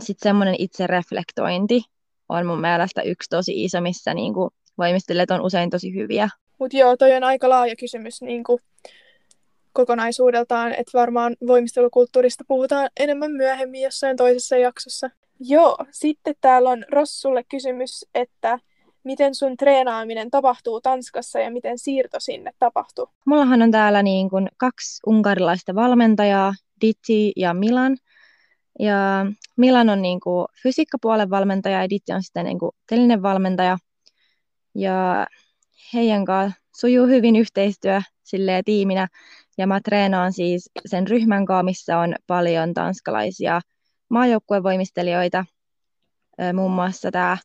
sitten 0.00 0.28
semmoinen 0.28 0.54
itsereflektointi 0.58 1.82
on 2.28 2.46
mun 2.46 2.60
mielestä 2.60 3.02
yksi 3.02 3.30
tosi 3.30 3.64
iso, 3.64 3.80
missä 3.80 4.14
niin 4.14 4.34
kuin 4.34 4.50
voimistelijat 4.78 5.30
on 5.30 5.40
usein 5.40 5.70
tosi 5.70 5.94
hyviä. 5.94 6.28
Mutta 6.58 6.76
joo, 6.76 6.96
toi 6.96 7.12
on 7.12 7.24
aika 7.24 7.48
laaja 7.48 7.76
kysymys 7.76 8.22
niin 8.22 8.44
kuin 8.44 8.60
kokonaisuudeltaan, 9.72 10.72
että 10.72 10.98
varmaan 10.98 11.36
voimistelukulttuurista 11.46 12.44
puhutaan 12.48 12.90
enemmän 13.00 13.32
myöhemmin 13.32 13.82
jossain 13.82 14.16
toisessa 14.16 14.56
jaksossa. 14.56 15.10
Joo, 15.40 15.76
sitten 15.90 16.34
täällä 16.40 16.70
on 16.70 16.84
Rossulle 16.90 17.44
kysymys, 17.44 18.06
että 18.14 18.58
miten 19.04 19.34
sun 19.34 19.56
treenaaminen 19.56 20.30
tapahtuu 20.30 20.80
Tanskassa 20.80 21.38
ja 21.38 21.50
miten 21.50 21.78
siirto 21.78 22.20
sinne 22.20 22.52
tapahtuu? 22.58 23.08
Mullahan 23.26 23.62
on 23.62 23.70
täällä 23.70 24.02
niin 24.02 24.30
kuin 24.30 24.48
kaksi 24.56 25.00
unkarilaista 25.06 25.74
valmentajaa, 25.74 26.54
Ditti 26.80 27.32
ja 27.36 27.54
Milan. 27.54 27.96
Ja 28.78 29.26
Milan 29.56 29.88
on 29.88 30.02
niin 30.02 30.20
kuin 30.20 30.46
fysiikkapuolen 30.62 31.30
valmentaja 31.30 31.82
ja 31.82 31.90
Ditti 31.90 32.12
on 32.12 32.22
sitten 32.22 32.44
niin 32.44 32.58
kuin 32.58 32.72
telinen 32.86 33.22
valmentaja. 33.22 33.78
Ja 34.74 35.26
heidän 35.94 36.24
kanssa 36.24 36.60
sujuu 36.76 37.06
hyvin 37.06 37.36
yhteistyö 37.36 38.00
silleen 38.22 38.64
tiiminä. 38.64 39.08
Ja 39.58 39.66
mä 39.66 39.80
treenaan 39.80 40.32
siis 40.32 40.70
sen 40.86 41.08
ryhmän 41.08 41.46
kanssa, 41.46 41.62
missä 41.62 41.98
on 41.98 42.14
paljon 42.26 42.74
tanskalaisia 42.74 43.60
maajoukkuevoimistelijoita. 44.08 45.44
Muun 46.54 46.72
muassa 46.72 47.10
tämä 47.10 47.36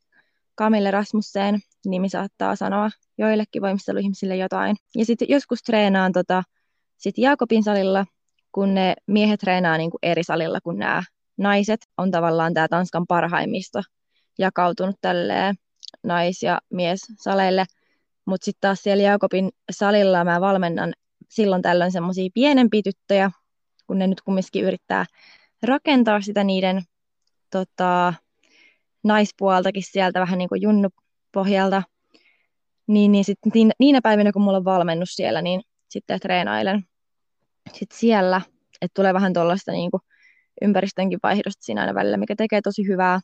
Kamille 0.56 0.92
Rasmussen 0.92 1.60
nimi 1.86 2.10
saattaa 2.10 2.56
sanoa 2.56 2.90
joillekin 3.18 3.62
voimisteluihmisille 3.62 4.36
jotain. 4.36 4.76
Ja 4.96 5.06
sitten 5.06 5.30
joskus 5.30 5.64
treenaan 5.64 6.12
tota, 6.12 6.44
sit 6.98 7.18
Jaakobin 7.18 7.64
salilla, 7.64 8.06
kun 8.52 8.74
ne 8.74 8.94
miehet 9.08 9.40
treenaa 9.40 9.78
niin 9.78 9.92
kuin 9.92 10.00
eri 10.04 10.24
salilla 10.24 10.62
kuin 10.62 10.80
nämä 10.80 11.04
naiset. 11.38 11.88
On 11.98 12.12
tavallaan 12.12 12.54
tämä 12.54 12.68
Tanskan 12.68 13.08
parhaimmisto 13.08 13.82
jakautunut 14.40 14.96
tälleen 15.02 15.56
nais- 16.04 16.44
ja 16.44 16.60
miessaleille. 16.70 17.66
Mutta 18.26 18.46
sitten 18.46 18.62
taas 18.62 18.84
siellä 18.84 19.04
Jaakobin 19.04 19.50
salilla 19.72 20.24
mä 20.24 20.42
valmennan 20.42 20.94
silloin 21.30 21.62
tällöin 21.62 21.92
semmoisia 21.92 22.30
pienempiä 22.34 22.82
tyttöjä, 22.84 23.32
kun 23.88 24.00
ne 24.00 24.08
nyt 24.08 24.22
kumminkin 24.22 24.64
yrittää 24.64 25.06
rakentaa 25.64 26.22
sitä 26.22 26.44
niiden 26.44 26.82
tota, 27.52 28.14
naispuoltakin 29.06 29.84
sieltä 29.86 30.20
vähän 30.20 30.38
niin 30.38 30.50
kuin 30.50 30.62
junnupohjalta. 30.62 31.84
Niin, 32.88 33.12
niin 33.12 33.26
sitten 33.26 33.52
niin, 33.54 33.72
niinä 33.80 34.00
päivinä, 34.04 34.32
kun 34.32 34.42
mulla 34.42 34.58
on 34.58 34.66
valmennus 34.66 35.10
siellä, 35.16 35.42
niin 35.42 35.62
sitten 35.90 36.20
treenailen 36.20 36.84
sit 37.74 37.92
siellä, 37.92 38.42
että 38.82 38.94
tulee 38.94 39.14
vähän 39.14 39.34
tuollaista 39.34 39.72
niin 39.72 39.92
kuin 39.92 40.02
ympäristönkin 40.62 41.20
vaihdosta 41.24 41.64
siinä 41.64 41.82
aina 41.82 41.94
välillä, 41.94 42.18
mikä 42.18 42.36
tekee 42.36 42.62
tosi 42.62 42.88
hyvää. 42.88 43.20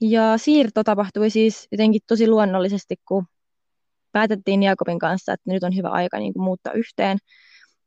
Ja 0.00 0.38
siirto 0.38 0.84
tapahtui 0.84 1.30
siis 1.30 1.68
jotenkin 1.72 2.00
tosi 2.06 2.28
luonnollisesti, 2.28 2.94
kun 3.08 3.26
päätettiin 4.12 4.62
Jakobin 4.62 4.98
kanssa, 4.98 5.32
että 5.32 5.50
nyt 5.52 5.62
on 5.62 5.76
hyvä 5.76 5.88
aika 5.88 6.18
niin 6.18 6.32
kuin 6.32 6.42
muuttaa 6.42 6.72
yhteen. 6.72 7.18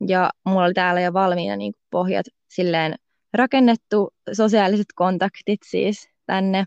Ja 0.07 0.29
mulla 0.45 0.65
oli 0.65 0.73
täällä 0.73 1.01
jo 1.01 1.13
valmiina 1.13 1.55
niin 1.55 1.73
kuin 1.73 1.83
pohjat 1.89 2.25
silleen 2.47 2.95
rakennettu, 3.33 4.13
sosiaaliset 4.33 4.85
kontaktit 4.95 5.59
siis 5.65 6.14
tänne 6.25 6.65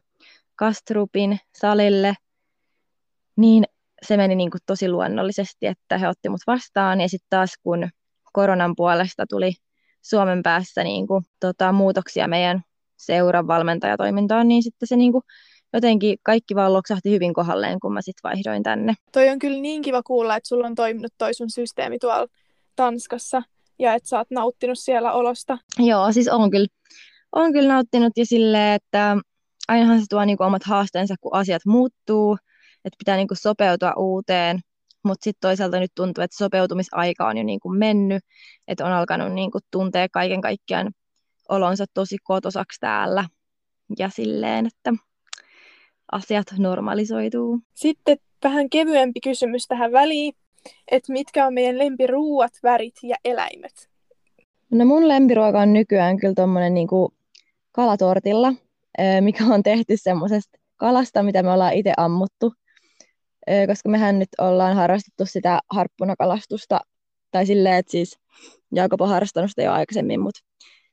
Kastrupin 0.56 1.40
salille, 1.58 2.14
niin 3.36 3.64
se 4.06 4.16
meni 4.16 4.34
niin 4.34 4.50
kuin 4.50 4.60
tosi 4.66 4.88
luonnollisesti, 4.88 5.66
että 5.66 5.98
he 5.98 6.08
otti 6.08 6.28
mut 6.28 6.40
vastaan. 6.46 7.00
Ja 7.00 7.08
sitten 7.08 7.26
taas 7.30 7.54
kun 7.62 7.88
koronan 8.32 8.72
puolesta 8.76 9.24
tuli 9.28 9.52
Suomen 10.02 10.42
päässä 10.42 10.84
niin 10.84 11.06
kuin, 11.06 11.24
tota, 11.40 11.72
muutoksia 11.72 12.28
meidän 12.28 12.62
seuran 12.96 13.46
valmentajatoimintaan, 13.46 14.48
niin 14.48 14.62
sitten 14.62 14.88
se 14.88 14.96
niin 14.96 15.12
kuin, 15.12 15.22
jotenkin 15.72 16.18
kaikki 16.22 16.54
vaan 16.54 16.72
loksahti 16.72 17.10
hyvin 17.10 17.34
kohdalleen, 17.34 17.80
kun 17.80 17.92
mä 17.92 18.02
sitten 18.02 18.30
vaihdoin 18.30 18.62
tänne. 18.62 18.94
Toi 19.12 19.28
on 19.28 19.38
kyllä 19.38 19.60
niin 19.60 19.82
kiva 19.82 20.02
kuulla, 20.02 20.36
että 20.36 20.48
sulla 20.48 20.66
on 20.66 20.74
toiminut 20.74 21.12
toi 21.18 21.34
sun 21.34 21.50
systeemi 21.50 21.98
tuolla 21.98 22.26
Tanskassa 22.76 23.42
ja 23.78 23.94
että 23.94 24.08
sä 24.08 24.18
oot 24.18 24.30
nauttinut 24.30 24.78
siellä 24.78 25.12
olosta. 25.12 25.58
Joo, 25.78 26.12
siis 26.12 26.28
on 26.28 26.50
kyllä, 26.50 26.66
on 27.32 27.52
kyllä 27.52 27.74
nauttinut 27.74 28.12
ja 28.16 28.26
silleen, 28.26 28.74
että 28.74 29.16
ainahan 29.68 30.00
se 30.00 30.06
tuo 30.10 30.24
niinku 30.24 30.44
omat 30.44 30.64
haasteensa, 30.64 31.14
kun 31.20 31.34
asiat 31.34 31.62
muuttuu, 31.66 32.38
että 32.84 32.96
pitää 32.98 33.16
niinku 33.16 33.34
sopeutua 33.34 33.92
uuteen, 33.96 34.60
mutta 35.04 35.24
sitten 35.24 35.48
toisaalta 35.48 35.80
nyt 35.80 35.92
tuntuu, 35.94 36.24
että 36.24 36.36
sopeutumisaika 36.36 37.26
on 37.26 37.36
jo 37.36 37.42
niinku 37.42 37.68
mennyt, 37.68 38.24
että 38.68 38.84
on 38.84 38.92
alkanut 38.92 39.32
niinku 39.32 39.58
tuntea 39.70 40.08
kaiken 40.12 40.40
kaikkiaan 40.40 40.92
olonsa 41.48 41.84
tosi 41.94 42.16
kotosaksi 42.22 42.80
täällä 42.80 43.24
ja 43.98 44.08
silleen, 44.08 44.66
että 44.66 44.92
asiat 46.12 46.46
normalisoituu. 46.58 47.60
Sitten 47.74 48.18
vähän 48.44 48.70
kevyempi 48.70 49.20
kysymys 49.20 49.66
tähän 49.66 49.92
väliin, 49.92 50.34
että 50.90 51.12
mitkä 51.12 51.46
on 51.46 51.54
meidän 51.54 51.78
lempiruuat, 51.78 52.52
värit 52.62 52.94
ja 53.02 53.16
eläimet? 53.24 53.90
No 54.70 54.84
mun 54.84 55.08
lempiruoka 55.08 55.60
on 55.60 55.72
nykyään 55.72 56.16
kyllä 56.16 56.34
tuommoinen 56.34 56.74
niinku 56.74 57.14
kalatortilla, 57.72 58.52
mikä 59.20 59.44
on 59.44 59.62
tehty 59.62 59.96
semmoisesta 59.96 60.58
kalasta, 60.76 61.22
mitä 61.22 61.42
me 61.42 61.50
ollaan 61.50 61.74
itse 61.74 61.92
ammuttu, 61.96 62.52
koska 63.66 63.88
mehän 63.88 64.18
nyt 64.18 64.28
ollaan 64.38 64.76
harrastettu 64.76 65.26
sitä 65.26 65.60
harppunakalastusta 65.70 66.80
Tai 67.30 67.46
silleen, 67.46 67.76
että 67.76 67.92
siis 67.92 68.18
Jaakob 68.74 69.00
on 69.00 69.08
harrastanut 69.08 69.50
sitä 69.50 69.62
jo 69.62 69.72
aikaisemmin, 69.72 70.20
mutta 70.20 70.40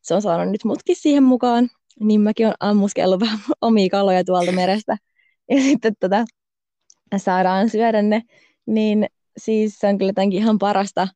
se 0.02 0.14
on 0.14 0.22
saanut 0.22 0.52
nyt 0.52 0.64
mutkin 0.64 0.96
siihen 0.96 1.24
mukaan. 1.24 1.70
Niin 2.00 2.22
mäkin 2.22 2.48
on 2.48 2.54
ammuskellut 2.60 3.20
vähän 3.20 3.40
omia 3.62 3.90
kaloja 3.90 4.24
tuolta 4.24 4.52
merestä. 4.52 4.98
Ja 5.50 5.62
sitten 5.62 5.94
tota, 6.00 6.26
saadaan 7.18 7.70
syödä 7.70 8.02
ne. 8.02 8.22
Niin 8.66 9.08
siis 9.38 9.80
se 9.80 9.88
on 9.88 9.98
kyllä 9.98 10.10
jotenkin 10.10 10.40
ihan 10.40 10.60
parasta. 10.60 11.08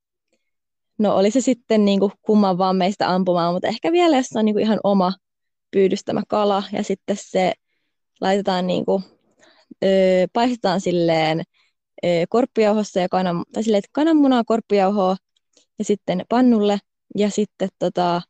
No 0.98 1.16
oli 1.16 1.32
se 1.32 1.42
sitten 1.42 1.86
niin 1.86 2.00
kuin 2.00 2.12
kumman 2.22 2.58
vaan 2.58 2.76
meistä 2.76 3.10
ampumaan, 3.10 3.54
mutta 3.54 3.68
ehkä 3.68 3.92
vielä 3.92 4.18
jos 4.18 4.28
on 4.36 4.46
niin 4.46 4.56
kuin 4.56 4.64
ihan 4.64 4.80
oma 4.84 5.14
pyydystämä 5.72 6.22
kala 6.28 6.64
ja 6.72 6.84
sitten 6.84 7.18
se 7.20 7.54
laitetaan 8.22 8.68
niin 8.68 8.86
kuin, 8.86 9.04
öö, 9.84 10.26
paistetaan 10.34 10.82
silleen 10.82 11.44
öö, 12.06 12.26
korppijauhossa 12.30 13.00
ja 13.00 13.10
kanan, 13.10 13.44
tai 13.54 13.64
silleen, 13.64 13.80
että 13.80 13.90
kananmunaa, 13.92 14.44
korppijauhoa 14.44 15.18
ja 15.80 15.86
sitten 15.86 16.26
pannulle 16.30 16.80
ja 17.18 17.30
sitten 17.30 17.70
tota, 17.80 18.22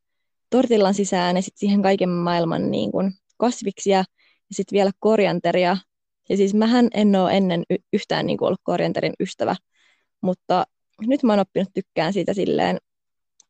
tortillan 0.50 0.94
sisään 0.94 1.36
ja 1.36 1.42
sitten 1.42 1.60
siihen 1.60 1.82
kaiken 1.82 2.10
maailman 2.10 2.72
niin 2.72 2.92
kuin, 2.92 3.14
kasviksia 3.38 3.98
ja 3.98 4.04
sitten 4.52 4.76
vielä 4.76 4.92
korianteria. 5.00 5.78
Ja 6.30 6.38
siis 6.38 6.54
mähän 6.54 6.88
en 6.94 7.16
ole 7.16 7.38
ennen 7.38 7.64
y- 7.70 7.84
yhtään 7.94 8.26
niin 8.26 8.38
kuin, 8.38 8.48
ollut 8.48 8.62
korianterin 8.64 9.14
ystävä, 9.20 9.56
mutta 10.22 10.64
nyt 11.02 11.24
mä 11.24 11.34
oon 11.34 11.40
oppinut 11.40 11.70
tykkään 11.74 12.14
siitä 12.14 12.34
silleen, 12.34 12.78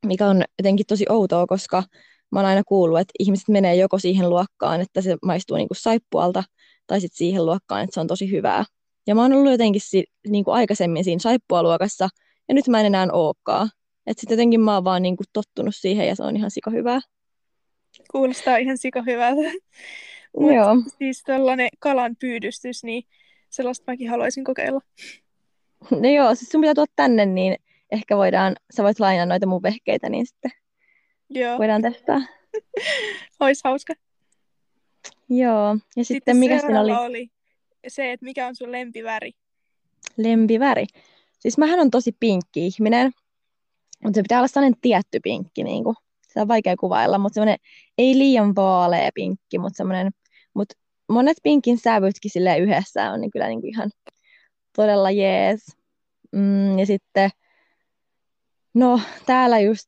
mikä 0.06 0.28
on 0.28 0.44
jotenkin 0.60 0.86
tosi 0.86 1.06
outoa, 1.10 1.46
koska 1.48 1.84
mä 2.32 2.40
oon 2.40 2.46
aina 2.46 2.62
kuullut, 2.68 3.00
että 3.00 3.14
ihmiset 3.20 3.48
menee 3.48 3.76
joko 3.76 4.00
siihen 4.00 4.30
luokkaan, 4.30 4.82
että 4.82 5.02
se 5.02 5.18
maistuu 5.26 5.58
niin 5.58 5.68
kuin 5.68 5.78
saippualta, 5.78 6.44
tai 6.88 7.02
sitten 7.02 7.18
siihen 7.18 7.46
luokkaan, 7.46 7.84
että 7.84 7.94
se 7.94 8.00
on 8.00 8.08
tosi 8.08 8.32
hyvää. 8.32 8.66
Ja 9.08 9.16
mä 9.16 9.22
oon 9.22 9.34
ollut 9.34 9.52
jotenkin 9.52 9.82
si- 9.82 10.08
niin 10.28 10.44
kuin 10.44 10.56
aikaisemmin 10.56 11.04
siinä 11.04 11.20
saippualuokassa, 11.20 12.10
ja 12.48 12.56
nyt 12.56 12.68
mä 12.68 12.80
en 12.80 12.86
enää 12.86 13.08
olekaan. 13.12 13.70
Että 14.08 14.22
sitten 14.22 14.36
jotenkin 14.36 14.62
mä 14.62 14.74
oon 14.74 14.84
vaan 14.84 15.02
niin 15.02 15.18
kuin 15.18 15.28
tottunut 15.34 15.76
siihen, 15.76 16.08
ja 16.08 16.16
se 16.16 16.24
on 16.24 16.36
ihan 16.38 16.52
sika 16.52 16.72
hyvää. 16.72 17.00
Kuulostaa 18.12 18.58
ihan 18.58 18.78
sika 18.78 19.02
hyvältä. 19.02 19.42
Mut 20.40 20.54
Joo. 20.56 20.76
Siis 20.98 21.24
tällainen 21.24 21.70
kalan 21.80 22.16
pyydystys, 22.20 22.84
niin 22.84 23.04
sellaista 23.50 23.92
mäkin 23.92 24.10
haluaisin 24.10 24.44
kokeilla. 24.44 24.82
No 25.92 26.10
joo, 26.10 26.36
siis 26.36 26.50
sun 26.50 26.62
pitää 26.62 26.74
tuoda 26.74 26.92
tänne, 26.96 27.26
niin 27.26 27.56
ehkä 27.92 28.18
voidaan, 28.18 28.56
sä 28.76 28.84
voit 28.84 29.00
lainaa 29.00 29.26
noita 29.26 29.48
mun 29.48 29.64
vehkeitä, 29.64 30.10
niin 30.10 30.26
sitten 30.26 30.52
Joo. 31.30 31.58
voidaan 31.58 31.82
testaa. 31.82 32.22
Ois 33.40 33.62
hauska. 33.64 33.94
Joo, 35.30 35.78
ja 35.96 36.06
sitten, 36.06 36.06
sitten 36.06 36.38
mikä 36.38 36.60
siinä 36.60 36.82
oli? 36.82 36.92
oli 36.92 37.30
se, 37.88 38.12
että 38.12 38.26
mikä 38.26 38.48
on 38.48 38.56
sun 38.56 38.72
lempiväri? 38.72 39.32
Lempiväri? 40.18 40.86
Siis 41.40 41.58
mähän 41.58 41.80
on 41.80 41.92
tosi 41.92 42.12
pinkki 42.20 42.68
ihminen, 42.68 43.12
mutta 44.04 44.18
se 44.18 44.22
pitää 44.22 44.40
olla 44.40 44.48
sellainen 44.48 44.80
tietty 44.82 45.20
pinkki, 45.24 45.64
niin 45.64 45.84
kuin. 45.84 45.96
se 46.28 46.42
on 46.42 46.48
vaikea 46.48 46.76
kuvailla, 46.78 47.18
mutta 47.18 47.34
semmoinen 47.34 47.58
ei 47.98 48.18
liian 48.18 48.56
vaalea 48.56 49.10
pinkki, 49.16 49.58
mutta 49.60 49.78
semmoinen, 49.78 50.12
mutta 50.54 50.76
monet 51.10 51.38
pinkin 51.44 51.78
sävytkin 51.78 52.32
sille 52.32 52.58
yhdessä 52.58 53.12
on 53.12 53.22
niin 53.22 53.32
kyllä 53.32 53.48
niin 53.48 53.62
kuin 53.62 53.70
ihan 53.70 53.92
todella 54.76 55.12
jees. 55.12 55.66
Mm, 56.32 56.80
ja 56.80 56.86
sitten, 56.86 57.30
no 58.74 59.02
täällä 59.26 59.60
just 59.60 59.86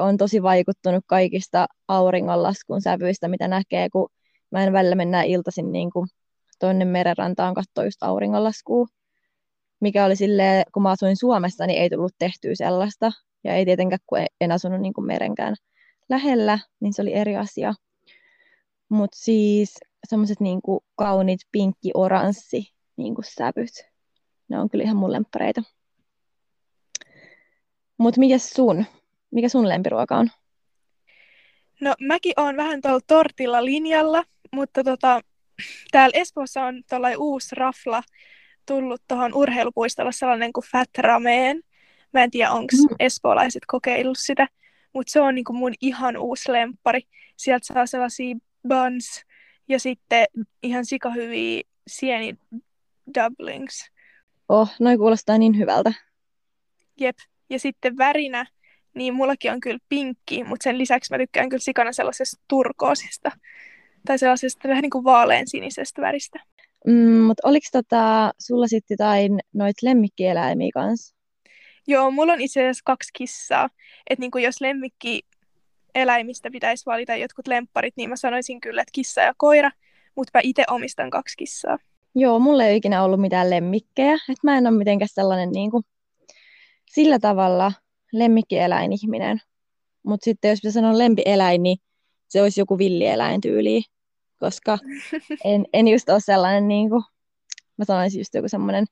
on 0.00 0.16
tosi 0.16 0.42
vaikuttunut 0.42 1.04
kaikista 1.06 1.66
auringonlaskun 1.88 2.82
sävyistä, 2.82 3.28
mitä 3.28 3.48
näkee, 3.48 3.88
kun 3.90 4.08
mä 4.50 4.64
en 4.64 4.72
välillä 4.72 4.94
mennä 4.94 5.22
iltaisin 5.22 5.72
niin 5.72 5.90
kuin 5.90 6.08
tuonne 6.60 6.84
merenrantaan 6.84 7.54
katsoa 7.54 7.84
just 7.84 8.02
auringonlaskua. 8.02 8.86
Mikä 9.80 10.04
oli 10.04 10.16
silleen, 10.16 10.64
kun 10.74 10.82
mä 10.82 10.90
asuin 10.90 11.16
Suomessa, 11.16 11.66
niin 11.66 11.82
ei 11.82 11.90
tullut 11.90 12.14
tehtyä 12.18 12.54
sellaista. 12.54 13.12
Ja 13.44 13.54
ei 13.54 13.64
tietenkään, 13.64 13.98
kun 14.06 14.18
en 14.40 14.52
asunut 14.52 14.80
niin 14.80 14.92
kuin 14.92 15.06
merenkään 15.06 15.54
lähellä, 16.08 16.58
niin 16.80 16.92
se 16.92 17.02
oli 17.02 17.14
eri 17.14 17.36
asia. 17.36 17.74
Mutta 18.88 19.18
siis 19.20 19.78
semmoiset 20.08 20.40
niin 20.40 20.60
kauniit 20.96 21.40
pinkki-oranssi 21.52 22.72
niin 22.96 23.14
sävyt 23.22 23.88
ne 24.48 24.60
on 24.60 24.68
kyllä 24.68 24.84
ihan 24.84 24.96
mun 24.96 25.12
lemppareita. 25.12 25.62
Mutta 27.98 28.20
mikä 28.20 28.38
sun? 28.38 28.84
Mikä 29.30 29.48
sun 29.48 29.68
lempiruoka 29.68 30.16
on? 30.16 30.30
No 31.80 31.94
mäkin 32.00 32.32
oon 32.36 32.56
vähän 32.56 32.80
tuolla 32.80 33.00
tortilla 33.06 33.64
linjalla, 33.64 34.24
mutta 34.52 34.84
tota, 34.84 35.20
täällä 35.90 36.20
Espoossa 36.20 36.64
on 36.64 36.82
tuollainen 36.88 37.18
uusi 37.18 37.54
rafla 37.54 38.02
tullut 38.66 39.02
tuohon 39.08 39.34
urheilupuistolle 39.34 40.12
sellainen 40.12 40.52
kuin 40.52 40.64
Fat 40.72 40.98
Rameen. 40.98 41.62
Mä 42.12 42.24
en 42.24 42.30
tiedä, 42.30 42.50
onko 42.50 42.76
mm. 42.76 42.96
espoolaiset 42.98 43.62
kokeillut 43.66 44.18
sitä, 44.20 44.48
mutta 44.92 45.10
se 45.10 45.20
on 45.20 45.34
niinku 45.34 45.52
mun 45.52 45.72
ihan 45.80 46.16
uusi 46.16 46.52
lemppari. 46.52 47.00
Sieltä 47.36 47.66
saa 47.66 47.86
sellaisia 47.86 48.36
buns 48.68 49.22
ja 49.68 49.80
sitten 49.80 50.26
ihan 50.62 50.86
sikahyviä 50.86 51.62
sieni 51.86 52.34
doublings. 53.14 53.90
Oh, 54.48 54.70
noin 54.80 54.98
kuulostaa 54.98 55.38
niin 55.38 55.58
hyvältä. 55.58 55.92
Jep. 57.00 57.16
Ja 57.50 57.58
sitten 57.58 57.98
värinä, 57.98 58.46
niin 58.98 59.14
mullakin 59.14 59.52
on 59.52 59.60
kyllä 59.60 59.78
pinkki, 59.88 60.44
mutta 60.44 60.64
sen 60.64 60.78
lisäksi 60.78 61.14
mä 61.14 61.18
tykkään 61.18 61.48
kyllä 61.48 61.62
sikana 61.62 61.92
sellaisesta 61.92 62.42
turkoosista. 62.48 63.30
Tai 64.06 64.18
sellaisesta 64.18 64.68
vähän 64.68 64.82
niin 64.82 64.90
kuin 64.90 65.04
vaalean 65.04 65.46
sinisestä 65.46 66.02
väristä. 66.02 66.38
Mm, 66.86 67.20
mutta 67.20 67.48
oliko 67.48 67.66
tota, 67.72 68.32
sulla 68.38 68.66
sitten 68.68 68.94
jotain 68.94 69.40
noit 69.52 69.76
lemmikkieläimiä 69.82 70.70
kanssa? 70.74 71.16
Joo, 71.86 72.10
mulla 72.10 72.32
on 72.32 72.40
itse 72.40 72.60
asiassa 72.60 72.82
kaksi 72.84 73.10
kissaa. 73.12 73.68
Että 74.10 74.20
niin 74.20 74.44
jos 74.44 74.60
lemmikki 74.60 75.22
eläimistä 75.94 76.50
pitäisi 76.50 76.86
valita 76.86 77.16
jotkut 77.16 77.46
lempparit, 77.46 77.96
niin 77.96 78.08
mä 78.08 78.16
sanoisin 78.16 78.60
kyllä, 78.60 78.82
että 78.82 78.92
kissa 78.92 79.20
ja 79.20 79.34
koira, 79.36 79.70
mutta 80.14 80.30
mä 80.34 80.40
itse 80.44 80.64
omistan 80.70 81.10
kaksi 81.10 81.36
kissaa. 81.36 81.78
Joo, 82.14 82.38
mulla 82.38 82.64
ei 82.64 82.70
ole 82.70 82.76
ikinä 82.76 83.02
ollut 83.02 83.20
mitään 83.20 83.50
lemmikkejä. 83.50 84.14
Että 84.14 84.42
mä 84.42 84.58
en 84.58 84.66
ole 84.66 84.76
mitenkään 84.76 85.08
sellainen 85.12 85.50
niin 85.50 85.70
kuin, 85.70 85.84
sillä 86.86 87.18
tavalla 87.18 87.72
lemmikkieläinihminen. 88.12 89.40
Mutta 90.02 90.24
sitten 90.24 90.48
jos 90.48 90.64
mä 90.64 90.70
sanon 90.70 90.98
lempieläin, 90.98 91.62
niin 91.62 91.76
se 92.28 92.42
olisi 92.42 92.60
joku 92.60 92.78
villieläin 92.78 93.40
tyyli. 93.40 93.82
Koska 94.40 94.78
en, 95.44 95.66
en 95.72 95.88
just 95.88 96.08
ole 96.08 96.20
sellainen, 96.20 96.68
niin 96.68 96.90
kuin, 96.90 97.02
mä 97.76 97.84
sanoisin 97.84 98.20
just 98.20 98.34
joku 98.34 98.48
semmoinen, 98.48 98.84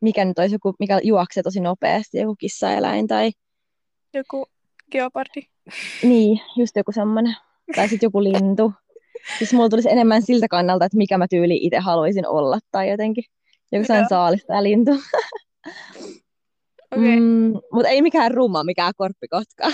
mikä 0.00 0.24
nyt 0.24 0.38
olisi 0.38 0.54
joku, 0.54 0.74
mikä 0.78 1.00
juoksee 1.02 1.42
tosi 1.42 1.60
nopeasti, 1.60 2.18
joku 2.18 2.36
kissaeläin 2.36 3.06
tai... 3.06 3.30
Joku 4.14 4.46
geopardi. 4.92 5.42
Niin, 6.02 6.40
just 6.56 6.76
joku 6.76 6.92
semmoinen. 6.92 7.36
Tai 7.76 7.88
sitten 7.88 8.06
joku 8.06 8.22
lintu. 8.22 8.72
Siis 9.38 9.52
mulla 9.52 9.68
tulisi 9.68 9.90
enemmän 9.90 10.22
siltä 10.22 10.48
kannalta, 10.48 10.84
että 10.84 10.96
mikä 10.96 11.18
mä 11.18 11.26
tyyli 11.28 11.58
itse 11.62 11.78
haluaisin 11.78 12.26
olla 12.26 12.58
tai 12.70 12.90
jotenkin. 12.90 13.24
Joku 13.72 13.86
sellainen 13.86 14.08
saalista 14.08 14.62
lintu. 14.62 14.90
Okay. 16.92 17.20
Mm, 17.20 17.52
mutta 17.72 17.88
ei 17.88 18.02
mikään 18.02 18.30
rumma, 18.30 18.64
mikään 18.64 18.92
korppikotka. 18.96 19.72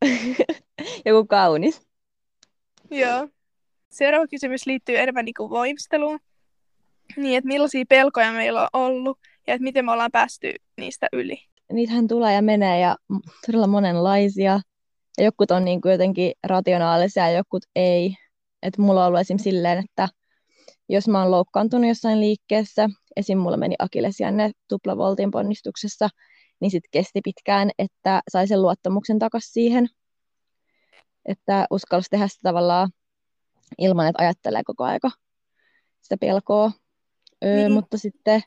Joku 1.06 1.26
kaunis. 1.26 1.80
Joo. 2.90 3.28
Seuraava 3.88 4.26
kysymys 4.26 4.66
liittyy 4.66 4.98
enemmän 4.98 5.24
niin 5.24 5.34
kuin 5.36 5.50
voimisteluun. 5.50 6.18
Niin, 7.16 7.38
että 7.38 7.48
millaisia 7.48 7.84
pelkoja 7.88 8.32
meillä 8.32 8.62
on 8.62 8.68
ollut 8.72 9.18
ja 9.46 9.54
että 9.54 9.62
miten 9.62 9.84
me 9.84 9.92
ollaan 9.92 10.12
päästy 10.12 10.54
niistä 10.76 11.06
yli. 11.12 11.38
Niitähän 11.72 12.08
tulee 12.08 12.34
ja 12.34 12.42
menee 12.42 12.80
ja 12.80 12.96
todella 13.46 13.66
monenlaisia. 13.66 14.60
Ja 15.18 15.24
jokut 15.24 15.50
on 15.50 15.64
niin 15.64 15.80
kuin 15.80 15.92
jotenkin 15.92 16.32
rationaalisia 16.46 17.30
ja 17.30 17.36
jokut 17.36 17.62
ei. 17.76 18.16
Et 18.62 18.78
mulla 18.78 19.00
on 19.00 19.08
ollut 19.08 19.20
esim. 19.20 19.38
silleen, 19.38 19.78
että 19.78 20.08
jos 20.88 21.08
mä 21.08 21.22
oon 21.22 21.30
loukkaantunut 21.30 21.88
jossain 21.88 22.20
liikkeessä, 22.20 22.88
esim. 23.18 23.38
mulla 23.38 23.56
meni 23.56 23.74
akillesjänne 23.78 24.50
tuplavoltin 24.68 25.30
ponnistuksessa, 25.30 26.08
niin 26.60 26.70
sitten 26.70 26.90
kesti 26.90 27.20
pitkään, 27.24 27.70
että 27.78 28.22
sai 28.30 28.46
sen 28.46 28.62
luottamuksen 28.62 29.18
takaisin 29.18 29.52
siihen, 29.52 29.88
että 31.24 31.66
uskalsi 31.70 32.10
tehdä 32.10 32.28
sitä 32.28 32.40
tavallaan 32.42 32.90
ilman, 33.78 34.06
että 34.08 34.22
ajattelee 34.22 34.62
koko 34.64 34.84
aika 34.84 35.10
sitä 36.00 36.16
pelkoa. 36.20 36.72
Öö, 37.44 37.56
niin. 37.56 37.72
Mutta 37.72 37.98
sitten 37.98 38.42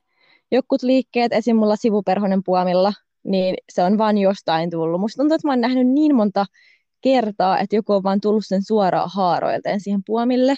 jokut 0.52 0.84
liikkeet, 0.84 1.34
esim. 1.34 1.56
mulla 1.56 1.76
sivuperhonen 1.76 2.44
puomilla, 2.44 2.94
niin 3.24 3.56
se 3.70 3.84
on 3.84 3.98
vaan 3.98 4.18
jostain 4.18 4.70
tullut. 4.70 5.02
Musta 5.02 5.22
tuntuu, 5.22 5.36
että 5.36 5.48
mä 5.48 5.52
oon 5.52 5.62
nähnyt 5.62 5.88
niin 5.88 6.16
monta 6.16 6.46
kertaa, 7.02 7.60
että 7.60 7.76
joku 7.76 7.94
on 7.94 8.04
vaan 8.04 8.22
tullut 8.22 8.44
sen 8.46 8.64
suoraan 8.64 9.10
haaroilteen 9.14 9.80
siihen 9.80 10.02
puomille, 10.06 10.56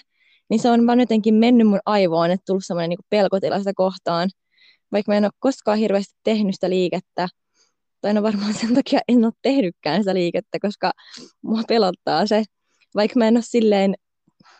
niin 0.50 0.60
se 0.60 0.70
on 0.70 0.86
vaan 0.86 1.00
jotenkin 1.00 1.34
mennyt 1.34 1.66
mun 1.66 1.80
aivoon, 1.86 2.30
että 2.30 2.44
tullut 2.46 2.64
semmoinen 2.66 2.88
niin 2.88 3.06
pelkotila 3.10 3.58
sitä 3.58 3.72
kohtaan. 3.76 4.30
Vaikka 4.92 5.12
mä 5.12 5.16
en 5.16 5.24
ole 5.24 5.32
koskaan 5.38 5.78
hirveästi 5.78 6.14
tehnyt 6.24 6.54
sitä 6.54 6.70
liikettä, 6.70 7.28
tai 8.00 8.14
no 8.14 8.22
varmaan 8.22 8.54
sen 8.54 8.74
takia 8.74 9.00
en 9.08 9.24
ole 9.24 9.32
tehnytkään 9.42 10.02
sitä 10.02 10.14
liikettä, 10.14 10.58
koska 10.60 10.92
mua 11.42 11.62
pelottaa 11.68 12.26
se. 12.26 12.44
Vaikka 12.94 13.18
mä 13.18 13.28
en 13.28 13.36
ole 13.36 13.44
silleen, 13.46 13.94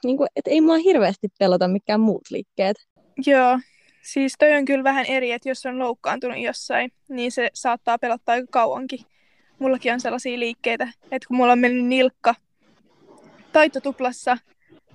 niin 0.04 0.16
kuin, 0.16 0.28
että 0.36 0.50
ei 0.50 0.60
mua 0.60 0.76
hirveästi 0.76 1.28
pelota 1.38 1.68
mikään 1.68 2.00
muut 2.00 2.22
liikkeet. 2.30 2.76
Joo, 3.26 3.58
Siis 4.04 4.34
toi 4.38 4.52
on 4.52 4.64
kyllä 4.64 4.84
vähän 4.84 5.06
eri, 5.06 5.32
että 5.32 5.48
jos 5.48 5.66
on 5.66 5.78
loukkaantunut 5.78 6.38
jossain, 6.38 6.92
niin 7.08 7.32
se 7.32 7.50
saattaa 7.54 7.98
pelottaa 7.98 8.32
aika 8.32 8.46
kauankin. 8.50 9.00
Mullakin 9.58 9.92
on 9.92 10.00
sellaisia 10.00 10.38
liikkeitä, 10.38 10.88
että 11.02 11.28
kun 11.28 11.36
mulla 11.36 11.52
on 11.52 11.58
mennyt 11.58 11.86
nilkka 11.86 12.34
taitotuplassa 13.52 14.38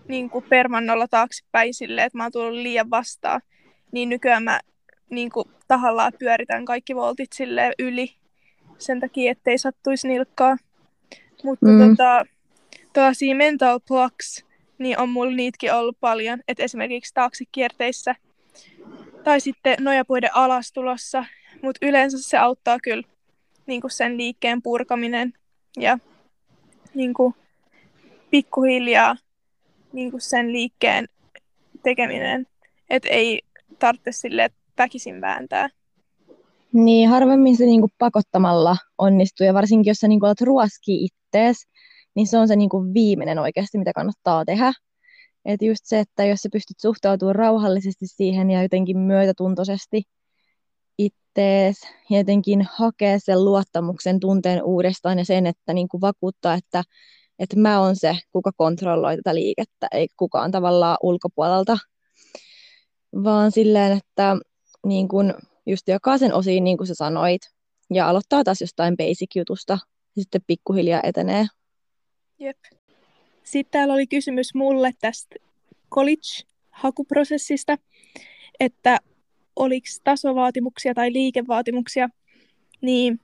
niin 0.09 0.29
kuin 0.29 0.45
permannolla 0.49 1.07
taaksepäin 1.07 1.73
silleen, 1.73 2.05
että 2.05 2.17
mä 2.17 2.23
oon 2.23 2.31
tullut 2.31 2.53
liian 2.53 2.89
vastaan, 2.89 3.41
niin 3.91 4.09
nykyään 4.09 4.43
mä 4.43 4.59
niin 5.09 5.29
kuin 5.29 5.45
tahallaan 5.67 6.13
pyöritän 6.19 6.65
kaikki 6.65 6.95
voltit 6.95 7.33
sille 7.33 7.71
yli 7.79 8.15
sen 8.77 8.99
takia, 8.99 9.31
ettei 9.31 9.57
sattuisi 9.57 10.07
nilkkaa. 10.07 10.57
Mutta 11.43 11.65
mm. 11.65 11.89
tota, 11.89 12.25
tällaisia 12.93 13.35
mental 13.35 13.79
blocks, 13.87 14.45
niin 14.77 14.99
on 14.99 15.09
mulla 15.09 15.31
niitäkin 15.31 15.73
ollut 15.73 15.97
paljon. 15.99 16.39
Et 16.47 16.59
esimerkiksi 16.59 17.13
taaksekierteissä 17.13 18.15
tai 19.23 19.39
sitten 19.39 19.77
nojapuiden 19.79 20.35
alastulossa. 20.35 21.25
Mutta 21.61 21.85
yleensä 21.85 22.17
se 22.21 22.37
auttaa 22.37 22.77
kyllä 22.83 23.03
niin 23.65 23.81
kuin 23.81 23.91
sen 23.91 24.17
liikkeen 24.17 24.61
purkaminen 24.61 25.33
ja 25.77 25.99
niin 26.93 27.13
kuin 27.13 27.35
pikkuhiljaa 28.29 29.15
niin 29.93 30.11
kuin 30.11 30.21
sen 30.21 30.51
liikkeen 30.51 31.07
tekeminen. 31.83 32.47
Että 32.89 33.09
ei 33.09 33.41
tarvitse 33.79 34.11
sille 34.11 34.49
väkisin 34.77 35.21
vääntää. 35.21 35.69
Niin, 36.73 37.09
harvemmin 37.09 37.57
se 37.57 37.65
niinku 37.65 37.89
pakottamalla 37.97 38.77
onnistuu, 38.97 39.45
ja 39.45 39.53
varsinkin 39.53 39.89
jos 39.89 39.97
sä 39.97 40.07
niinku 40.07 40.25
olet 40.25 40.41
ruoski 40.41 41.05
ittees, 41.05 41.57
niin 42.15 42.27
se 42.27 42.37
on 42.37 42.47
se 42.47 42.55
niinku 42.55 42.93
viimeinen 42.93 43.39
oikeasti, 43.39 43.77
mitä 43.77 43.93
kannattaa 43.93 44.45
tehdä. 44.45 44.73
Et 45.45 45.61
just 45.61 45.81
se, 45.83 45.99
että 45.99 46.25
jos 46.25 46.39
sä 46.39 46.49
pystyt 46.51 46.79
suhtautumaan 46.79 47.35
rauhallisesti 47.35 48.07
siihen 48.07 48.51
ja 48.51 48.61
jotenkin 48.61 48.97
myötätuntoisesti 48.97 50.03
ittees, 50.97 51.77
ja 52.09 52.17
jotenkin 52.17 52.67
hakea 52.71 53.19
sen 53.19 53.45
luottamuksen 53.45 54.19
tunteen 54.19 54.63
uudestaan 54.63 55.19
ja 55.19 55.25
sen, 55.25 55.47
että 55.47 55.73
niinku 55.73 56.01
vakuuttaa, 56.01 56.53
että, 56.53 56.83
että 57.39 57.59
mä 57.59 57.79
oon 57.79 57.95
se, 57.95 58.17
kuka 58.31 58.51
kontrolloi 58.57 59.15
tätä 59.15 59.35
liikettä, 59.35 59.87
ei 59.91 60.07
kukaan 60.17 60.51
tavallaan 60.51 60.97
ulkopuolelta, 61.03 61.77
vaan 63.23 63.51
silleen, 63.51 63.97
että 63.97 64.37
niin 64.85 65.07
kun 65.07 65.33
just 65.65 65.87
jokaisen 65.87 66.33
osiin, 66.33 66.63
niin 66.63 66.77
kuin 66.77 66.87
sä 66.87 66.95
sanoit, 66.95 67.41
ja 67.93 68.09
aloittaa 68.09 68.43
taas 68.43 68.61
jostain 68.61 68.97
basic-jutusta, 68.97 69.79
ja 70.15 70.21
sitten 70.21 70.41
pikkuhiljaa 70.47 71.01
etenee. 71.03 71.45
Jep. 72.39 72.57
Sitten 73.43 73.71
täällä 73.71 73.93
oli 73.93 74.07
kysymys 74.07 74.55
mulle 74.55 74.91
tästä 75.01 75.35
college-hakuprosessista, 75.95 77.77
että 78.59 78.97
oliko 79.55 79.87
tasovaatimuksia 80.03 80.93
tai 80.93 81.13
liikevaatimuksia, 81.13 82.09
niin 82.81 83.19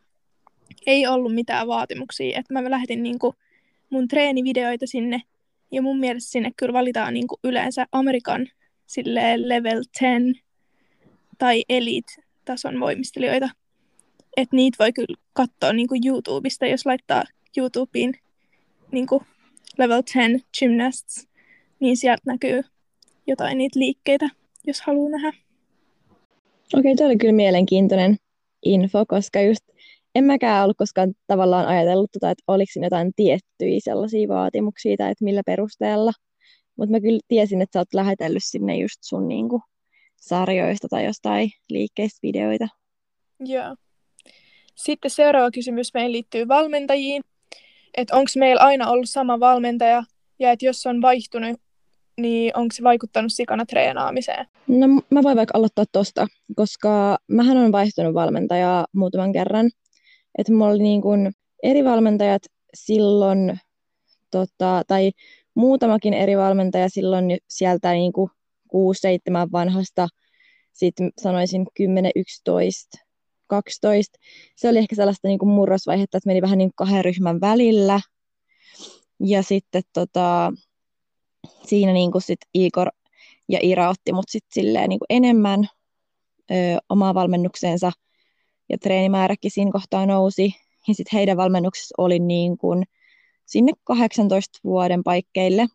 ei 0.85 1.07
ollut 1.07 1.33
mitään 1.33 1.67
vaatimuksia. 1.67 2.39
Että 2.39 2.53
mä 2.53 2.71
lähetin 2.71 3.03
niinku 3.03 3.35
mun 3.95 4.07
treenivideoita 4.07 4.87
sinne, 4.87 5.21
ja 5.71 5.81
mun 5.81 5.99
mielestä 5.99 6.31
sinne 6.31 6.51
kyllä 6.57 6.73
valitaan 6.73 7.13
niinku 7.13 7.39
yleensä 7.43 7.85
Amerikan 7.91 8.47
level 9.35 9.83
10 9.99 10.35
tai 11.37 11.63
elite-tason 11.69 12.79
voimistelijoita. 12.79 13.49
Että 14.37 14.55
niitä 14.55 14.75
voi 14.79 14.93
kyllä 14.93 15.15
katsoa 15.33 15.73
niin 15.73 15.87
kuin 15.87 16.07
YouTubesta, 16.07 16.65
jos 16.65 16.85
laittaa 16.85 17.23
YouTubeen 17.57 18.13
niin 18.91 19.07
kuin 19.07 19.21
level 19.77 20.03
10 20.13 20.41
gymnasts, 20.59 21.27
niin 21.79 21.97
sieltä 21.97 22.21
näkyy 22.25 22.61
jotain 23.27 23.57
niitä 23.57 23.79
liikkeitä, 23.79 24.29
jos 24.67 24.81
haluaa 24.81 25.09
nähdä. 25.09 25.33
Okei, 26.73 26.93
okay, 26.93 27.05
oli 27.05 27.17
kyllä 27.17 27.33
mielenkiintoinen 27.33 28.17
info, 28.65 29.05
koska 29.07 29.41
just 29.41 29.63
en 30.15 30.23
mäkään 30.23 30.63
ollut 30.63 30.77
koskaan 30.77 31.13
tavallaan 31.27 31.67
ajatellut, 31.67 32.11
tota, 32.11 32.31
että 32.31 32.43
oliko 32.47 32.71
siinä 32.73 32.85
jotain 32.85 33.11
tiettyjä 33.15 33.79
sellaisia 33.79 34.27
vaatimuksia 34.27 34.97
tai 34.97 35.11
että 35.11 35.23
millä 35.23 35.41
perusteella. 35.45 36.11
Mutta 36.77 36.91
mä 36.91 37.01
kyllä 37.01 37.19
tiesin, 37.27 37.61
että 37.61 37.73
sä 37.73 37.79
oot 37.79 37.93
lähetellyt 37.93 38.43
sinne 38.43 38.77
just 38.77 38.97
sun 39.01 39.27
niinku, 39.27 39.61
sarjoista 40.15 40.87
tai 40.89 41.05
jostain 41.05 41.51
liikkeistä 41.69 42.19
videoita. 42.23 42.67
Joo. 43.39 43.75
Sitten 44.75 45.11
seuraava 45.11 45.51
kysymys 45.51 45.93
meidän 45.93 46.11
liittyy 46.11 46.47
valmentajiin. 46.47 47.23
Että 47.97 48.15
onko 48.15 48.31
meillä 48.35 48.61
aina 48.61 48.89
ollut 48.89 49.09
sama 49.09 49.39
valmentaja 49.39 50.03
ja 50.39 50.51
että 50.51 50.65
jos 50.65 50.85
on 50.85 51.01
vaihtunut, 51.01 51.57
niin 52.17 52.57
onko 52.57 52.73
se 52.73 52.83
vaikuttanut 52.83 53.33
sikana 53.33 53.65
treenaamiseen? 53.65 54.45
No 54.67 54.87
mä 54.87 55.23
voin 55.23 55.37
vaikka 55.37 55.57
aloittaa 55.57 55.85
tosta, 55.91 56.27
koska 56.55 57.17
mähän 57.27 57.57
on 57.57 57.71
vaihtunut 57.71 58.13
valmentajaa 58.13 58.85
muutaman 58.93 59.31
kerran. 59.33 59.69
Että 60.37 60.53
mulla 60.53 60.71
oli 60.71 60.83
niin 60.83 61.01
kun 61.01 61.31
eri 61.63 61.83
valmentajat 61.83 62.41
silloin, 62.73 63.59
tota, 64.31 64.81
tai 64.87 65.11
muutamakin 65.55 66.13
eri 66.13 66.37
valmentaja 66.37 66.89
silloin 66.89 67.37
sieltä 67.49 67.91
niin 67.91 68.13
kuin 68.13 68.29
6-7 68.73 69.51
vanhasta, 69.51 70.07
sitten 70.73 71.11
sanoisin 71.21 71.67
10, 71.73 72.11
11, 72.15 72.97
12. 73.47 74.19
Se 74.55 74.69
oli 74.69 74.77
ehkä 74.77 74.95
sellaista 74.95 75.27
niin 75.27 75.39
kuin 75.39 75.49
murrosvaihetta, 75.49 76.17
että 76.17 76.27
meni 76.27 76.41
vähän 76.41 76.57
niin 76.57 76.69
kuin 76.69 76.87
kahden 76.87 77.05
ryhmän 77.05 77.41
välillä. 77.41 77.99
Ja 79.19 79.43
sitten 79.43 79.83
tota, 79.93 80.53
siinä 81.65 81.93
niin 81.93 82.11
kuin 82.11 82.21
sit 82.21 82.39
Igor 82.53 82.91
ja 83.49 83.59
Ira 83.61 83.89
otti 83.89 84.13
mut 84.13 84.25
sit 84.29 84.45
silleen 84.49 84.89
niin 84.89 84.99
kuin 84.99 85.07
enemmän 85.09 85.67
ö, 86.51 86.53
omaa 86.89 87.13
valmennukseensa 87.13 87.91
ja 88.69 88.77
treenimääräkin 88.77 89.51
siinä 89.51 89.71
kohtaa 89.71 90.05
nousi. 90.05 90.55
Ja 90.87 90.93
sitten 90.93 91.17
heidän 91.17 91.37
valmennuksessa 91.37 91.95
oli 91.97 92.19
niin 92.19 92.57
kuin 92.57 92.83
sinne 93.45 93.71
18 93.83 94.59
vuoden 94.63 95.03
paikkeille 95.03 95.67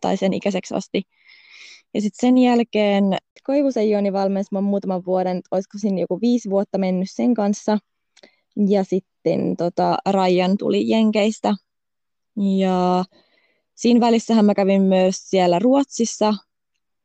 tai 0.00 0.16
sen 0.16 0.34
ikäiseksi 0.34 0.74
asti. 0.74 1.02
Ja 1.94 2.00
sitten 2.00 2.20
sen 2.20 2.38
jälkeen 2.38 3.04
Koivusen 3.44 3.90
Joni 3.90 4.12
valmensi 4.12 4.48
mä 4.52 4.60
muutaman 4.60 5.04
vuoden, 5.04 5.40
olisiko 5.50 5.78
siinä 5.78 6.00
joku 6.00 6.20
viisi 6.20 6.50
vuotta 6.50 6.78
mennyt 6.78 7.08
sen 7.10 7.34
kanssa. 7.34 7.78
Ja 8.68 8.84
sitten 8.84 9.56
tota, 9.56 9.96
Rajan 10.06 10.58
tuli 10.58 10.88
Jenkeistä. 10.88 11.54
Ja 12.58 13.04
siinä 13.74 14.00
välissähän 14.00 14.44
mä 14.44 14.54
kävin 14.54 14.82
myös 14.82 15.30
siellä 15.30 15.58
Ruotsissa 15.58 16.28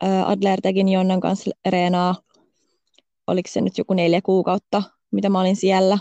äh, 0.03 0.29
Adlertegin 0.29 0.89
Jonnan 0.89 1.19
kanssa 1.19 1.51
reenaa. 1.69 2.15
Oliko 3.27 3.49
se 3.51 3.61
nyt 3.61 3.77
joku 3.77 3.93
neljä 3.93 4.21
kuukautta, 4.21 4.83
mitä 5.11 5.29
mä 5.29 5.39
olin 5.39 5.55
siellä. 5.55 5.97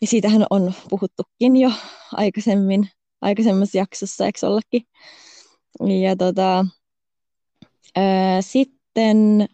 Ja 0.00 0.06
siitähän 0.06 0.46
on 0.50 0.74
puhuttukin 0.90 1.56
jo 1.56 1.70
aikaisemmin, 2.12 2.88
aikaisemmassa 3.20 3.78
jaksossa, 3.78 4.26
eikö 4.26 4.46
ollakin? 4.46 4.82
Ja 6.02 6.16
tota, 6.16 6.64
Öö, 7.98 8.04
sitten, 8.40 9.48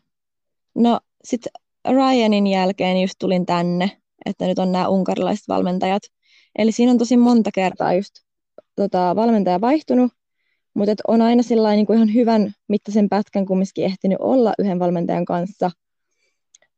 no 0.75 1.01
sit 1.25 1.41
Ryanin 1.89 2.47
jälkeen 2.47 3.03
just 3.03 3.15
tulin 3.19 3.47
tänne, 3.47 3.91
että 4.27 4.47
nyt 4.47 4.59
on 4.59 4.73
nämä 4.73 4.89
unkarilaiset 4.89 5.49
valmentajat. 5.49 6.03
Eli 6.59 6.73
siinä 6.73 6.93
on 6.93 6.99
tosi 6.99 7.17
monta 7.17 7.51
kertaa 7.55 7.95
just 7.95 8.15
tota, 8.77 9.17
valmentaja 9.17 9.61
vaihtunut, 9.61 10.13
mutta 10.75 10.95
on 11.09 11.23
aina 11.23 11.43
sellainen 11.43 11.77
niin 11.77 11.87
kuin 11.87 11.97
ihan 11.97 12.15
hyvän 12.15 12.55
mittaisen 12.69 13.09
pätkän 13.09 13.47
kumminkin 13.47 13.85
ehtinyt 13.85 14.19
olla 14.21 14.55
yhden 14.59 14.79
valmentajan 14.79 15.25
kanssa. 15.25 15.71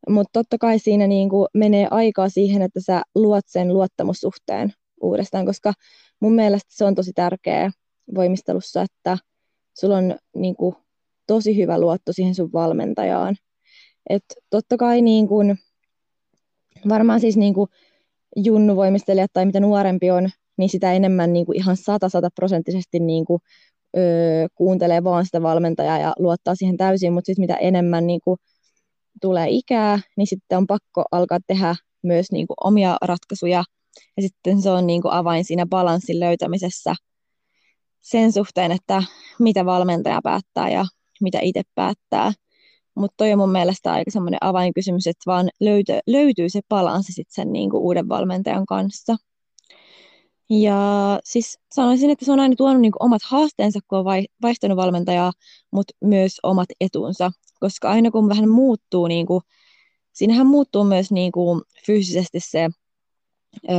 Mutta 0.09 0.31
totta 0.33 0.59
kai 0.59 0.79
siinä 0.79 1.07
niin 1.07 1.29
kuin 1.29 1.49
menee 1.55 1.89
aikaa 1.91 2.29
siihen, 2.29 2.63
että 2.63 2.81
sä 2.81 3.03
luot 3.15 3.45
sen 3.47 3.75
luottamussuhteen 3.75 4.73
uudestaan, 5.01 5.47
koska 5.47 5.73
mun 6.21 6.33
mielestä 6.33 6.69
se 6.69 6.85
on 6.85 6.95
tosi 6.95 7.13
tärkeää 7.13 7.71
voimistelussa, 8.15 8.83
että 8.83 9.19
sulla 9.81 9.97
on 9.97 10.17
niin 10.37 10.57
kuin 10.57 10.75
tosi 11.27 11.57
hyvä 11.57 11.81
luotto 11.81 12.13
siihen 12.13 12.35
sun 12.35 12.53
valmentajaan. 12.53 13.37
Et 14.11 14.25
totta 14.51 14.77
kai 14.77 15.03
niin 15.03 15.29
kun, 15.29 15.57
varmaan 16.89 17.21
siis 17.21 17.37
niin 17.37 17.55
kun 17.55 17.69
junnuvoimistelijat 18.37 19.31
tai 19.33 19.47
mitä 19.47 19.61
nuorempi 19.61 20.11
on, 20.11 20.31
niin 20.57 20.69
sitä 20.69 20.93
enemmän 20.93 21.33
niin 21.33 21.47
kuin 21.47 21.57
ihan 21.57 21.77
sata 21.77 22.09
prosenttisesti 22.35 23.01
niin 23.01 23.25
kuin, 23.25 23.41
öö, 23.97 24.47
kuuntelee 24.55 25.05
vaan 25.05 25.25
sitä 25.25 25.43
valmentajaa 25.43 25.99
ja 25.99 26.13
luottaa 26.19 26.55
siihen 26.55 26.77
täysin, 26.77 27.13
mutta 27.13 27.27
sitten 27.27 27.43
mitä 27.43 27.57
enemmän 27.57 28.07
niin 28.07 28.21
kuin, 28.25 28.39
tulee 29.21 29.47
ikää, 29.51 30.01
niin 30.17 30.27
sitten 30.27 30.59
on 30.59 30.67
pakko 30.67 31.05
alkaa 31.13 31.39
tehdä 31.47 31.75
myös 32.03 32.33
niin 32.33 32.47
kuin, 32.47 32.57
omia 32.65 32.97
ratkaisuja, 33.03 33.65
ja 34.17 34.23
sitten 34.23 34.63
se 34.63 34.71
on 34.71 34.87
niin 34.87 35.03
kuin, 35.03 35.13
avain 35.13 35.45
siinä 35.45 35.67
balanssin 35.67 36.21
löytämisessä 36.21 36.95
sen 38.01 38.33
suhteen, 38.33 38.73
että 38.73 39.03
mitä 39.39 39.65
valmentaja 39.65 40.21
päättää 40.23 40.71
ja 40.71 40.85
mitä 41.21 41.39
itse 41.43 41.63
päättää. 41.75 42.33
Mutta 42.95 43.15
toi 43.17 43.33
on 43.33 43.39
mun 43.39 43.53
mielestä 43.53 43.93
aika 43.93 44.11
semmoinen 44.11 44.39
avainkysymys, 44.41 45.07
että 45.07 45.23
vaan 45.27 45.49
löyty, 45.61 45.93
löytyy 46.07 46.49
se 46.49 46.61
balanssi 46.69 47.13
sitten 47.13 47.35
sen 47.35 47.53
niinku 47.53 47.79
uuden 47.79 48.09
valmentajan 48.09 48.67
kanssa. 48.67 49.17
Ja 50.51 51.21
siis 51.25 51.59
sanoisin, 51.73 52.11
että 52.11 52.25
se 52.25 52.33
on 52.33 52.41
aina 52.41 52.55
tuonut 52.57 52.81
niinku 52.83 52.99
omat 53.01 53.23
haasteensa, 53.25 53.81
kun 53.89 53.99
on 53.99 54.05
vaihtanut 54.43 54.77
valmentajaa, 54.77 55.33
mutta 55.73 55.95
myös 56.05 56.33
omat 56.43 56.69
etunsa. 56.81 57.31
Koska 57.61 57.91
aina 57.91 58.11
kun 58.11 58.29
vähän 58.29 58.49
muuttuu, 58.49 59.07
niin 59.07 59.27
kuin, 59.27 59.41
siinähän 60.13 60.47
muuttuu 60.47 60.85
myös 60.85 61.13
niin 61.13 61.33
kuin, 61.33 61.63
fyysisesti 61.87 62.41
se 62.41 62.69
ö, 63.71 63.75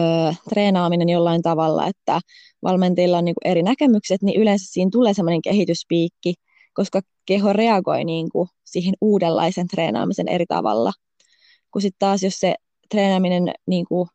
treenaaminen 0.50 1.10
jollain 1.10 1.42
tavalla, 1.42 1.88
että 1.88 2.20
valmentajilla 2.63 3.18
on 3.18 3.26
niin 3.26 3.36
kuin, 3.44 3.52
eri 3.52 3.63
näkemykset, 3.63 4.22
niin 4.22 4.42
yleensä 4.42 4.65
siinä 4.70 4.89
tulee 4.92 5.13
semmoinen 5.13 5.42
kehityspiikki, 5.42 6.34
koska 6.74 7.02
keho 7.26 7.54
reagoi 7.54 8.04
niin 8.04 8.30
kuin, 8.32 8.50
siihen 8.65 8.94
uudenlaisen 9.02 9.68
treenaamisen 9.68 10.28
eri 10.28 10.46
tavalla. 10.46 10.94
Kun 11.72 11.82
sitten 11.82 12.00
taas, 12.00 12.24
jos 12.24 12.39
se 12.39 12.56
treenaaminen 12.89 13.54
niin 13.68 13.86
kuin, 13.86 14.10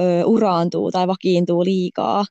ö, 0.00 0.24
uraantuu 0.26 0.90
tai 0.90 1.06
vakiintuu 1.06 1.64
liikaa, 1.64 2.24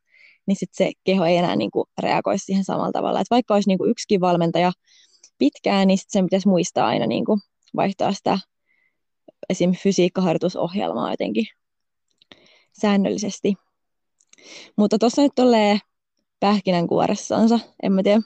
niin 0.47 0.55
sitten 0.55 0.87
se 0.87 0.91
keho 1.03 1.25
ei 1.25 1.37
enää 1.37 1.55
niin 1.55 1.71
kuin, 1.71 1.85
reagoi 1.99 2.39
siihen 2.39 2.63
samalla 2.63 2.91
tavalla. 2.91 3.19
Et 3.19 3.27
vaikka 3.31 3.53
olisi 3.53 3.69
niin 3.69 3.77
kuin, 3.77 3.91
yksikin 3.91 4.21
valmentaja 4.21 4.71
pitkään, 5.41 5.87
niin 5.87 5.97
sitten 5.97 6.11
sen 6.11 6.25
pitäisi 6.25 6.47
muistaa 6.47 6.87
aina 6.87 7.07
niin 7.07 7.25
kuin, 7.25 7.39
vaihtaa 7.75 8.13
sitä 8.13 8.39
esim. 9.49 9.71
fysiikkaharjoitusohjelmaa 9.71 11.11
jotenkin 11.11 11.45
säännöllisesti. 12.81 13.53
Mutta 14.77 14.99
tuossa 14.99 15.21
nyt 15.21 15.31
tulee 15.35 15.79
pähkinänkuoressansa, 16.39 17.59
en 17.83 17.93
mä 17.93 18.03
tiedä. 18.03 18.21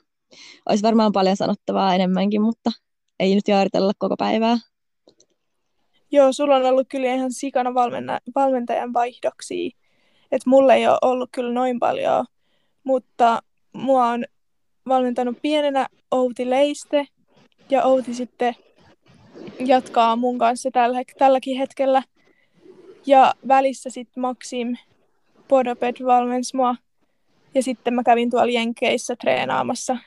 Olisi 0.69 0.84
varmaan 0.84 1.12
paljon 1.12 1.38
sanottavaa 1.38 1.95
enemmänkin, 1.95 2.41
mutta 2.41 2.71
ei 3.19 3.36
nyt 3.36 3.47
jaaritella 3.47 3.91
koko 3.97 4.15
päivää. 4.17 4.58
Joo, 6.12 6.34
sulla 6.34 6.56
on 6.56 6.65
ollut 6.65 6.88
kyllä 6.89 7.13
ihan 7.13 7.32
sikana 7.32 7.73
valmentajan 8.36 8.93
vaihdoksia. 8.93 9.69
Et 10.32 10.45
mulla 10.45 10.73
ei 10.73 10.88
ole 10.88 10.97
ollut 11.01 11.30
kyllä 11.32 11.54
noin 11.54 11.80
paljon, 11.80 12.25
mutta 12.84 13.39
mua 13.73 14.06
on 14.06 14.25
valmentanut 14.88 15.38
pienenä 15.41 15.88
Outi 16.12 16.50
Leiste 16.50 17.08
ja 17.69 17.84
Outi 17.84 18.13
sitten 18.13 18.56
jatkaa 19.60 20.15
mun 20.15 20.38
kanssa 20.38 20.71
tällä, 20.71 21.02
tälläkin 21.17 21.58
hetkellä. 21.58 22.04
Ja 23.06 23.34
välissä 23.48 23.89
sitten 23.89 24.21
Maxim 24.21 24.78
Podoped 25.48 26.06
valmensi 26.06 26.56
mua. 26.56 26.76
Ja 27.54 27.63
sitten 27.63 27.93
mä 27.93 28.04
kävin 28.04 28.30
tuolla 28.30 28.52
Jenkeissä 28.52 29.15
treenaamassa, 29.15 29.98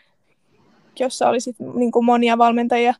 jossa 1.01 1.29
oli 1.29 1.41
sitten 1.41 1.67
niin 1.75 1.91
monia 2.05 2.39
valmentajia, 2.39 2.95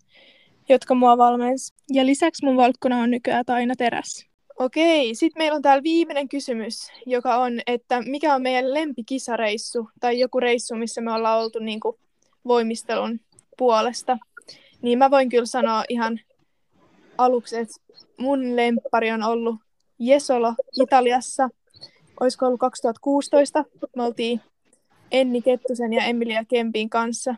jotka 0.69 0.95
mua 0.95 1.19
valmensi. 1.19 1.75
Ja 1.93 2.07
lisäksi 2.07 2.45
mun 2.45 2.57
valkkona 2.57 2.97
on 2.97 3.11
nykyään 3.11 3.45
Taina 3.45 3.75
Teräs. 3.77 4.28
Okei, 4.59 5.15
sitten 5.15 5.41
meillä 5.41 5.57
on 5.57 5.63
täällä 5.63 5.83
viimeinen 5.83 6.29
kysymys, 6.29 6.93
joka 7.07 7.37
on, 7.37 7.61
että 7.67 8.03
mikä 8.03 8.35
on 8.35 8.43
meidän 8.43 8.75
lempikisareissu 8.75 9.89
tai 10.01 10.19
joku 10.19 10.41
reissu, 10.41 10.75
missä 10.75 11.01
me 11.01 11.13
ollaan 11.13 11.41
oltu 11.41 11.59
niin 11.59 11.81
kuin 11.81 11.97
voimistelun 12.47 13.21
puolesta. 13.59 14.19
Niin 14.83 14.99
mä 14.99 15.11
voin 15.11 15.29
kyllä 15.29 15.47
sanoa 15.47 15.85
ihan 15.89 16.21
aluksi, 17.19 17.57
että 17.57 17.75
mun 18.17 18.57
lemppari 18.57 19.11
on 19.11 19.23
ollut 19.23 19.57
Jesolo 19.99 20.55
Italiassa. 20.83 21.49
Olisiko 22.21 22.47
ollut 22.47 22.61
2016? 22.61 23.65
Me 23.97 24.03
oltiin 24.03 24.41
Enni 25.11 25.43
Kettusen 25.43 25.93
ja 25.93 26.05
Emilia 26.05 26.45
Kempin 26.45 26.91
kanssa. 26.91 27.35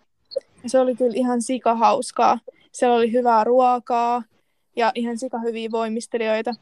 Ja 0.62 0.68
se 0.68 0.80
oli 0.80 0.94
kyllä 0.94 1.16
ihan 1.16 1.42
sika 1.42 1.74
hauskaa. 1.74 2.38
Siellä 2.72 2.96
oli 2.96 3.12
hyvää 3.12 3.44
ruokaa 3.44 4.22
ja 4.76 4.92
ihan 4.94 5.18
sika 5.18 5.38
hyviä 5.38 5.70
voimistelijoita. 5.70 6.54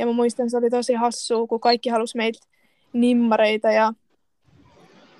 Ja 0.00 0.06
mä 0.06 0.12
muistan, 0.12 0.50
se 0.50 0.56
oli 0.56 0.70
tosi 0.70 0.94
hassua, 0.94 1.46
kun 1.46 1.60
kaikki 1.60 1.88
halusi 1.88 2.16
meitä 2.16 2.38
nimmareita 2.92 3.72
ja 3.72 3.92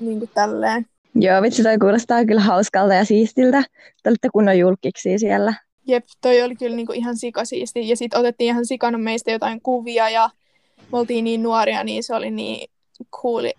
niin 0.01 0.19
kuin 0.19 0.31
tälleen. 0.35 0.87
Joo, 1.15 1.43
vitsi, 1.43 1.63
toi 1.63 1.79
kuulostaa 1.79 2.25
kyllä 2.25 2.41
hauskalta 2.41 2.95
ja 2.95 3.05
siistiltä. 3.05 3.63
Te 4.03 4.11
olitte 4.11 4.29
kunnon 4.33 4.59
julkiksi 4.59 5.19
siellä. 5.19 5.55
Jep, 5.87 6.05
toi 6.21 6.43
oli 6.43 6.57
kyllä 6.57 6.77
niinku 6.77 6.93
ihan 6.93 7.17
sikasiisti. 7.17 7.89
Ja 7.89 7.97
sitten 7.97 8.21
otettiin 8.21 8.49
ihan 8.49 8.67
sikana 8.67 8.99
meistä 8.99 9.31
jotain 9.31 9.61
kuvia 9.63 10.11
ja 10.11 10.31
me 10.93 10.99
oltiin 10.99 11.25
niin 11.25 11.43
nuoria, 11.43 11.85
niin 11.85 12.03
se 12.03 12.15
oli 12.15 12.31
niin 12.31 12.71
kuuli, 13.21 13.53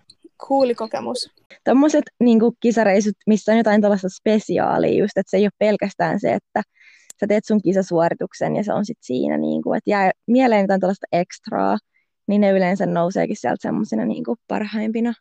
kuuli 0.47 0.75
kokemus. 0.75 1.29
Tuommoiset 1.65 2.03
niinku 2.19 2.55
kisareisut, 2.59 3.15
missä 3.27 3.51
on 3.51 3.57
jotain 3.57 3.81
tällaista 3.81 4.09
spesiaalia 4.09 4.99
just, 4.99 5.17
että 5.17 5.31
se 5.31 5.37
ei 5.37 5.45
ole 5.45 5.51
pelkästään 5.59 6.19
se, 6.19 6.33
että 6.33 6.61
sä 7.21 7.27
teet 7.27 7.45
sun 7.45 7.61
kisasuorituksen 7.61 8.55
ja 8.55 8.63
se 8.63 8.73
on 8.73 8.85
sitten 8.85 9.05
siinä, 9.05 9.37
niinku, 9.37 9.73
että 9.73 9.89
jää 9.89 10.11
mieleen 10.27 10.61
jotain 10.61 10.81
tällaista 10.81 11.07
ekstraa, 11.11 11.77
niin 12.27 12.41
ne 12.41 12.51
yleensä 12.51 12.85
nouseekin 12.85 13.35
sieltä 13.35 13.61
semmoisena 13.61 14.05
niinku 14.05 14.35
parhaimpina. 14.47 15.13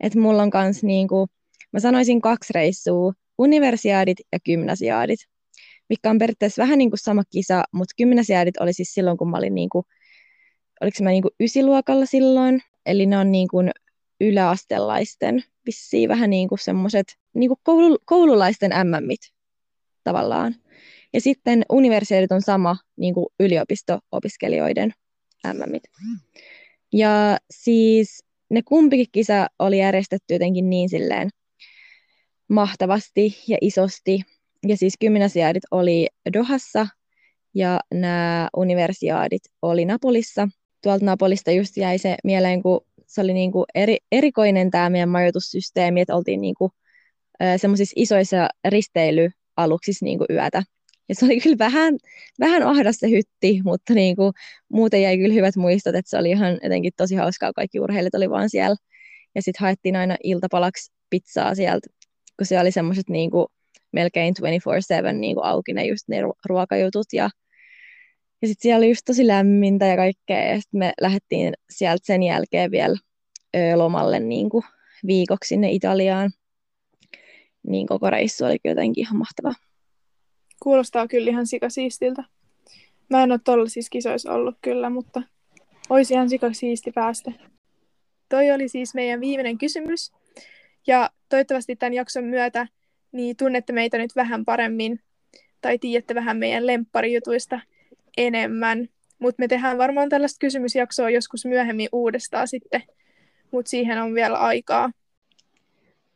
Että 0.00 0.18
mulla 0.18 0.42
on 0.42 0.50
kans 0.50 0.82
niinku, 0.82 1.26
mä 1.72 1.80
sanoisin 1.80 2.20
kaksi 2.20 2.52
reissua, 2.52 3.12
universiaadit 3.38 4.18
ja 4.32 4.40
gymnasiaadit, 4.40 5.20
mikä 5.88 6.10
on 6.10 6.18
periaatteessa 6.18 6.62
vähän 6.62 6.78
niin 6.78 6.90
kuin 6.90 6.98
sama 6.98 7.22
kisa, 7.30 7.64
mutta 7.72 7.94
gymnasiaadit 7.98 8.60
oli 8.60 8.72
siis 8.72 8.94
silloin, 8.94 9.16
kun 9.18 9.30
mä 9.30 9.36
olin 9.36 9.54
niin 9.54 9.68
kuin, 9.68 9.84
oliko 10.80 10.96
mä 11.02 11.10
niin 11.10 11.22
kuin 11.22 11.34
ysiluokalla 11.40 12.06
silloin, 12.06 12.62
eli 12.86 13.06
ne 13.06 13.18
on 13.18 13.32
niin 13.32 13.48
kuin 13.48 13.70
yläastelaisten 14.20 15.44
vissiin 15.66 16.08
vähän 16.08 16.30
niin 16.30 16.48
kuin 16.48 16.58
semmoiset 16.58 17.06
niin 17.34 17.48
kuin 17.48 17.60
koulu, 17.62 17.98
koululaisten 18.04 18.70
MMit 18.84 19.20
tavallaan. 20.04 20.54
Ja 21.12 21.20
sitten 21.20 21.62
universiteetit 21.72 22.32
on 22.32 22.42
sama 22.42 22.76
niin 22.96 23.14
kuin 23.14 23.26
yliopisto-opiskelijoiden 23.40 24.92
MMit. 25.54 25.82
Ja 26.92 27.38
siis 27.50 28.24
ne 28.50 28.62
kumpikin 28.62 29.06
kisa 29.12 29.46
oli 29.58 29.78
järjestetty 29.78 30.34
jotenkin 30.34 30.70
niin 30.70 30.88
silleen 30.88 31.28
mahtavasti 32.48 33.38
ja 33.48 33.58
isosti. 33.60 34.20
Ja 34.66 34.76
siis 34.76 34.94
gymnasiaadit 35.00 35.62
oli 35.70 36.08
Dohassa 36.32 36.86
ja 37.54 37.80
nämä 37.94 38.48
universiaadit 38.56 39.42
oli 39.62 39.84
Napolissa. 39.84 40.48
Tuolta 40.82 41.04
Napolista 41.04 41.50
just 41.50 41.76
jäi 41.76 41.98
se 41.98 42.16
mieleen, 42.24 42.62
kun 42.62 42.80
se 43.06 43.20
oli 43.20 43.32
niinku 43.32 43.64
eri, 43.74 43.96
erikoinen 44.12 44.70
tämä 44.70 44.90
meidän 44.90 45.08
majoitussysteemi, 45.08 46.00
että 46.00 46.16
oltiin 46.16 46.40
niinku, 46.40 46.70
semmoisissa 47.56 47.94
isoissa 47.96 48.48
risteilyaluksissa 48.68 50.04
niinku 50.04 50.24
yötä. 50.30 50.62
Ja 51.10 51.14
se 51.14 51.24
oli 51.24 51.40
kyllä 51.40 51.58
vähän, 51.58 51.94
vähän 52.40 52.62
ahdas 52.62 52.96
se 52.96 53.10
hytti, 53.10 53.60
mutta 53.64 53.94
niinku, 53.94 54.32
muuten 54.68 55.02
jäi 55.02 55.18
kyllä 55.18 55.34
hyvät 55.34 55.56
muistot, 55.56 55.94
että 55.94 56.10
se 56.10 56.18
oli 56.18 56.30
ihan 56.30 56.58
jotenkin 56.62 56.92
tosi 56.96 57.14
hauskaa, 57.14 57.52
kaikki 57.52 57.80
urheilijat 57.80 58.14
oli 58.14 58.30
vaan 58.30 58.50
siellä. 58.50 58.76
Ja 59.34 59.42
sitten 59.42 59.60
haettiin 59.60 59.96
aina 59.96 60.16
iltapalaksi 60.24 60.92
pizzaa 61.10 61.54
sieltä, 61.54 61.88
kun 62.38 62.46
se 62.46 62.60
oli 62.60 62.72
semmoiset 62.72 63.08
niinku, 63.08 63.46
melkein 63.92 64.34
24-7 65.10 65.12
niinku 65.12 65.40
auki 65.40 65.72
ne 65.72 65.84
just 65.84 66.08
ne 66.08 66.16
ruokajutut 66.44 67.06
ja 67.12 67.30
ja 68.42 68.48
sitten 68.48 68.62
siellä 68.62 68.78
oli 68.78 68.88
just 68.88 69.02
tosi 69.04 69.26
lämmintä 69.26 69.86
ja 69.86 69.96
kaikkea, 69.96 70.44
ja 70.44 70.60
sitten 70.60 70.78
me 70.78 70.92
lähdettiin 71.00 71.54
sieltä 71.70 72.06
sen 72.06 72.22
jälkeen 72.22 72.70
vielä 72.70 72.96
lomalle 73.76 74.20
niin 74.20 74.50
kuin 74.50 74.64
viikoksi 75.06 75.48
sinne 75.48 75.70
Italiaan. 75.70 76.30
Niin 77.66 77.86
koko 77.86 78.10
reissu 78.10 78.44
oli 78.44 78.56
jotenkin 78.64 79.02
ihan 79.02 79.16
mahtava. 79.18 79.52
Kuulostaa 80.60 81.08
kyllä 81.08 81.30
ihan 81.30 81.46
sikasiistiltä. 81.46 82.24
Mä 83.10 83.22
en 83.22 83.32
ole 83.32 83.40
tuollaisissa 83.44 83.90
kisoissa 83.90 84.32
ollut 84.32 84.56
kyllä, 84.62 84.90
mutta 84.90 85.22
olisi 85.90 86.14
ihan 86.14 86.30
sikasiisti 86.30 86.92
päästä. 86.92 87.32
Toi 88.28 88.50
oli 88.50 88.68
siis 88.68 88.94
meidän 88.94 89.20
viimeinen 89.20 89.58
kysymys. 89.58 90.12
Ja 90.86 91.10
toivottavasti 91.28 91.76
tämän 91.76 91.94
jakson 91.94 92.24
myötä 92.24 92.66
niin 93.12 93.36
tunnette 93.36 93.72
meitä 93.72 93.98
nyt 93.98 94.16
vähän 94.16 94.44
paremmin 94.44 95.00
tai 95.60 95.78
tiedätte 95.78 96.14
vähän 96.14 96.36
meidän 96.36 96.66
lempparijutuista 96.66 97.60
enemmän. 98.16 98.88
Mutta 99.18 99.42
me 99.42 99.48
tehdään 99.48 99.78
varmaan 99.78 100.08
tällaista 100.08 100.38
kysymysjaksoa 100.38 101.10
joskus 101.10 101.44
myöhemmin 101.44 101.88
uudestaan 101.92 102.48
sitten, 102.48 102.82
mutta 103.50 103.70
siihen 103.70 104.02
on 104.02 104.14
vielä 104.14 104.38
aikaa. 104.38 104.90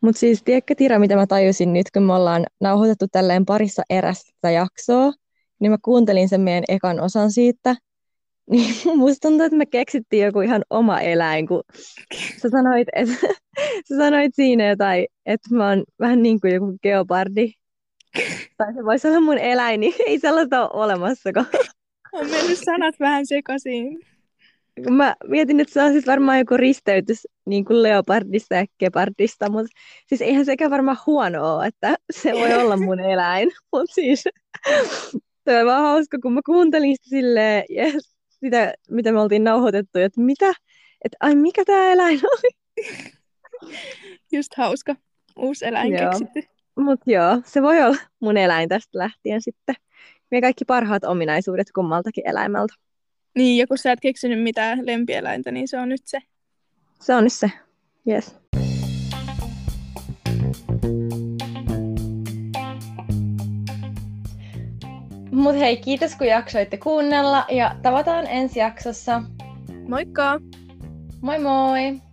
Mutta 0.05 0.19
siis 0.19 0.43
tiedätkö 0.43 0.75
Tira, 0.75 0.99
mitä 0.99 1.17
mä 1.17 1.27
tajusin 1.27 1.73
nyt, 1.73 1.91
kun 1.91 2.03
me 2.03 2.15
ollaan 2.15 2.47
nauhoitettu 2.61 3.07
tälleen 3.13 3.45
parissa 3.45 3.83
erästä 3.91 4.51
jaksoa, 4.51 5.13
niin 5.61 5.71
mä 5.71 5.79
kuuntelin 5.85 6.29
sen 6.29 6.41
meidän 6.41 6.65
ekan 6.69 7.01
osan 7.01 7.33
siitä, 7.33 7.77
niin 8.51 8.99
musta 8.99 9.29
tuntuu, 9.29 9.47
että 9.47 9.59
me 9.59 9.67
keksittiin 9.67 10.25
joku 10.25 10.41
ihan 10.41 10.63
oma 10.71 11.01
eläin, 11.01 11.47
kun 11.47 11.63
sä 12.43 12.49
sanoit, 12.49 12.89
että, 12.93 13.15
sä 13.89 13.97
sanoit 13.97 14.35
siinä 14.35 14.69
jotain, 14.69 15.07
että 15.27 15.55
mä 15.55 15.69
oon 15.69 15.85
vähän 16.01 16.23
niin 16.23 16.41
kuin 16.41 16.55
joku 16.55 16.79
geopardi. 16.83 17.53
Tai 18.57 18.75
se 18.75 18.85
voisi 18.85 19.09
olla 19.09 19.21
mun 19.21 19.39
eläin, 19.39 19.81
niin 19.81 19.95
ei 20.07 20.19
sellaista 20.19 20.69
ole 20.69 20.85
olemassakaan. 20.85 21.47
On 22.13 22.31
mennyt 22.31 22.59
sanat 22.65 22.95
vähän 23.01 23.27
sekaisin. 23.27 23.99
Mä 24.91 25.17
mietin, 25.29 25.61
että 25.61 25.73
se 25.73 25.83
on 25.83 25.93
siis 25.93 26.07
varmaan 26.07 26.39
joku 26.39 26.57
risteytys 26.57 27.27
niin 27.47 27.65
kuin 27.65 27.83
leopardista 27.83 28.55
ja 28.55 28.67
gepardista, 28.79 29.51
mutta 29.51 29.69
siis 30.09 30.21
eihän 30.21 30.45
sekä 30.45 30.71
varmaan 30.71 30.97
huono 31.07 31.55
ole, 31.55 31.67
että 31.67 31.97
se 32.13 32.33
voi 32.33 32.55
olla 32.55 32.77
mun 32.77 33.01
eläin. 33.13 33.51
Mutta 33.73 33.95
siis 33.95 34.25
se 35.45 35.61
on 35.61 35.67
vaan 35.67 35.83
hauska, 35.83 36.19
kun 36.23 36.33
mä 36.33 36.41
kuuntelin 36.47 36.97
sitä 36.97 37.09
silleen, 37.09 37.65
ja 37.71 37.85
sitä, 38.29 38.75
mitä 38.91 39.13
me 39.13 39.21
oltiin 39.21 39.45
nauhoitettu, 39.45 39.99
että 39.99 40.21
mitä, 40.21 40.53
että 41.05 41.17
ai 41.21 41.35
mikä 41.35 41.65
tämä 41.65 41.93
eläin 41.93 42.21
oli. 42.25 42.51
Just 44.33 44.55
hauska. 44.57 44.97
Uusi 45.37 45.67
eläin 45.67 45.93
joo. 45.93 46.11
keksitty. 46.11 46.43
Mutta 46.77 47.11
joo, 47.11 47.41
se 47.45 47.63
voi 47.63 47.83
olla 47.83 47.97
mun 48.21 48.37
eläin 48.37 48.69
tästä 48.69 48.99
lähtien 48.99 49.43
sitten. 49.43 49.75
me 50.31 50.41
kaikki 50.41 50.65
parhaat 50.65 51.05
ominaisuudet 51.05 51.67
kummaltakin 51.75 52.29
eläimeltä. 52.29 52.75
Niin, 53.35 53.59
ja 53.59 53.67
kun 53.67 53.79
sä 53.79 53.93
et 53.93 54.01
keksinyt 54.01 54.43
mitään 54.43 54.87
lempieläintä, 54.87 55.51
niin 55.51 55.69
se 55.69 55.79
on 55.79 55.89
nyt 55.89 56.03
se. 56.05 56.19
Se 57.01 57.15
on 57.15 57.25
nyt 57.25 57.33
se, 57.33 57.51
yes. 58.09 58.37
Mut 65.31 65.55
hei, 65.55 65.77
kiitos 65.77 66.17
kun 66.17 66.27
jaksoitte 66.27 66.77
kuunnella 66.77 67.47
ja 67.51 67.77
tavataan 67.83 68.27
ensi 68.27 68.59
jaksossa. 68.59 69.23
Moikka! 69.89 70.41
Moi 71.21 71.39
moi! 71.39 72.04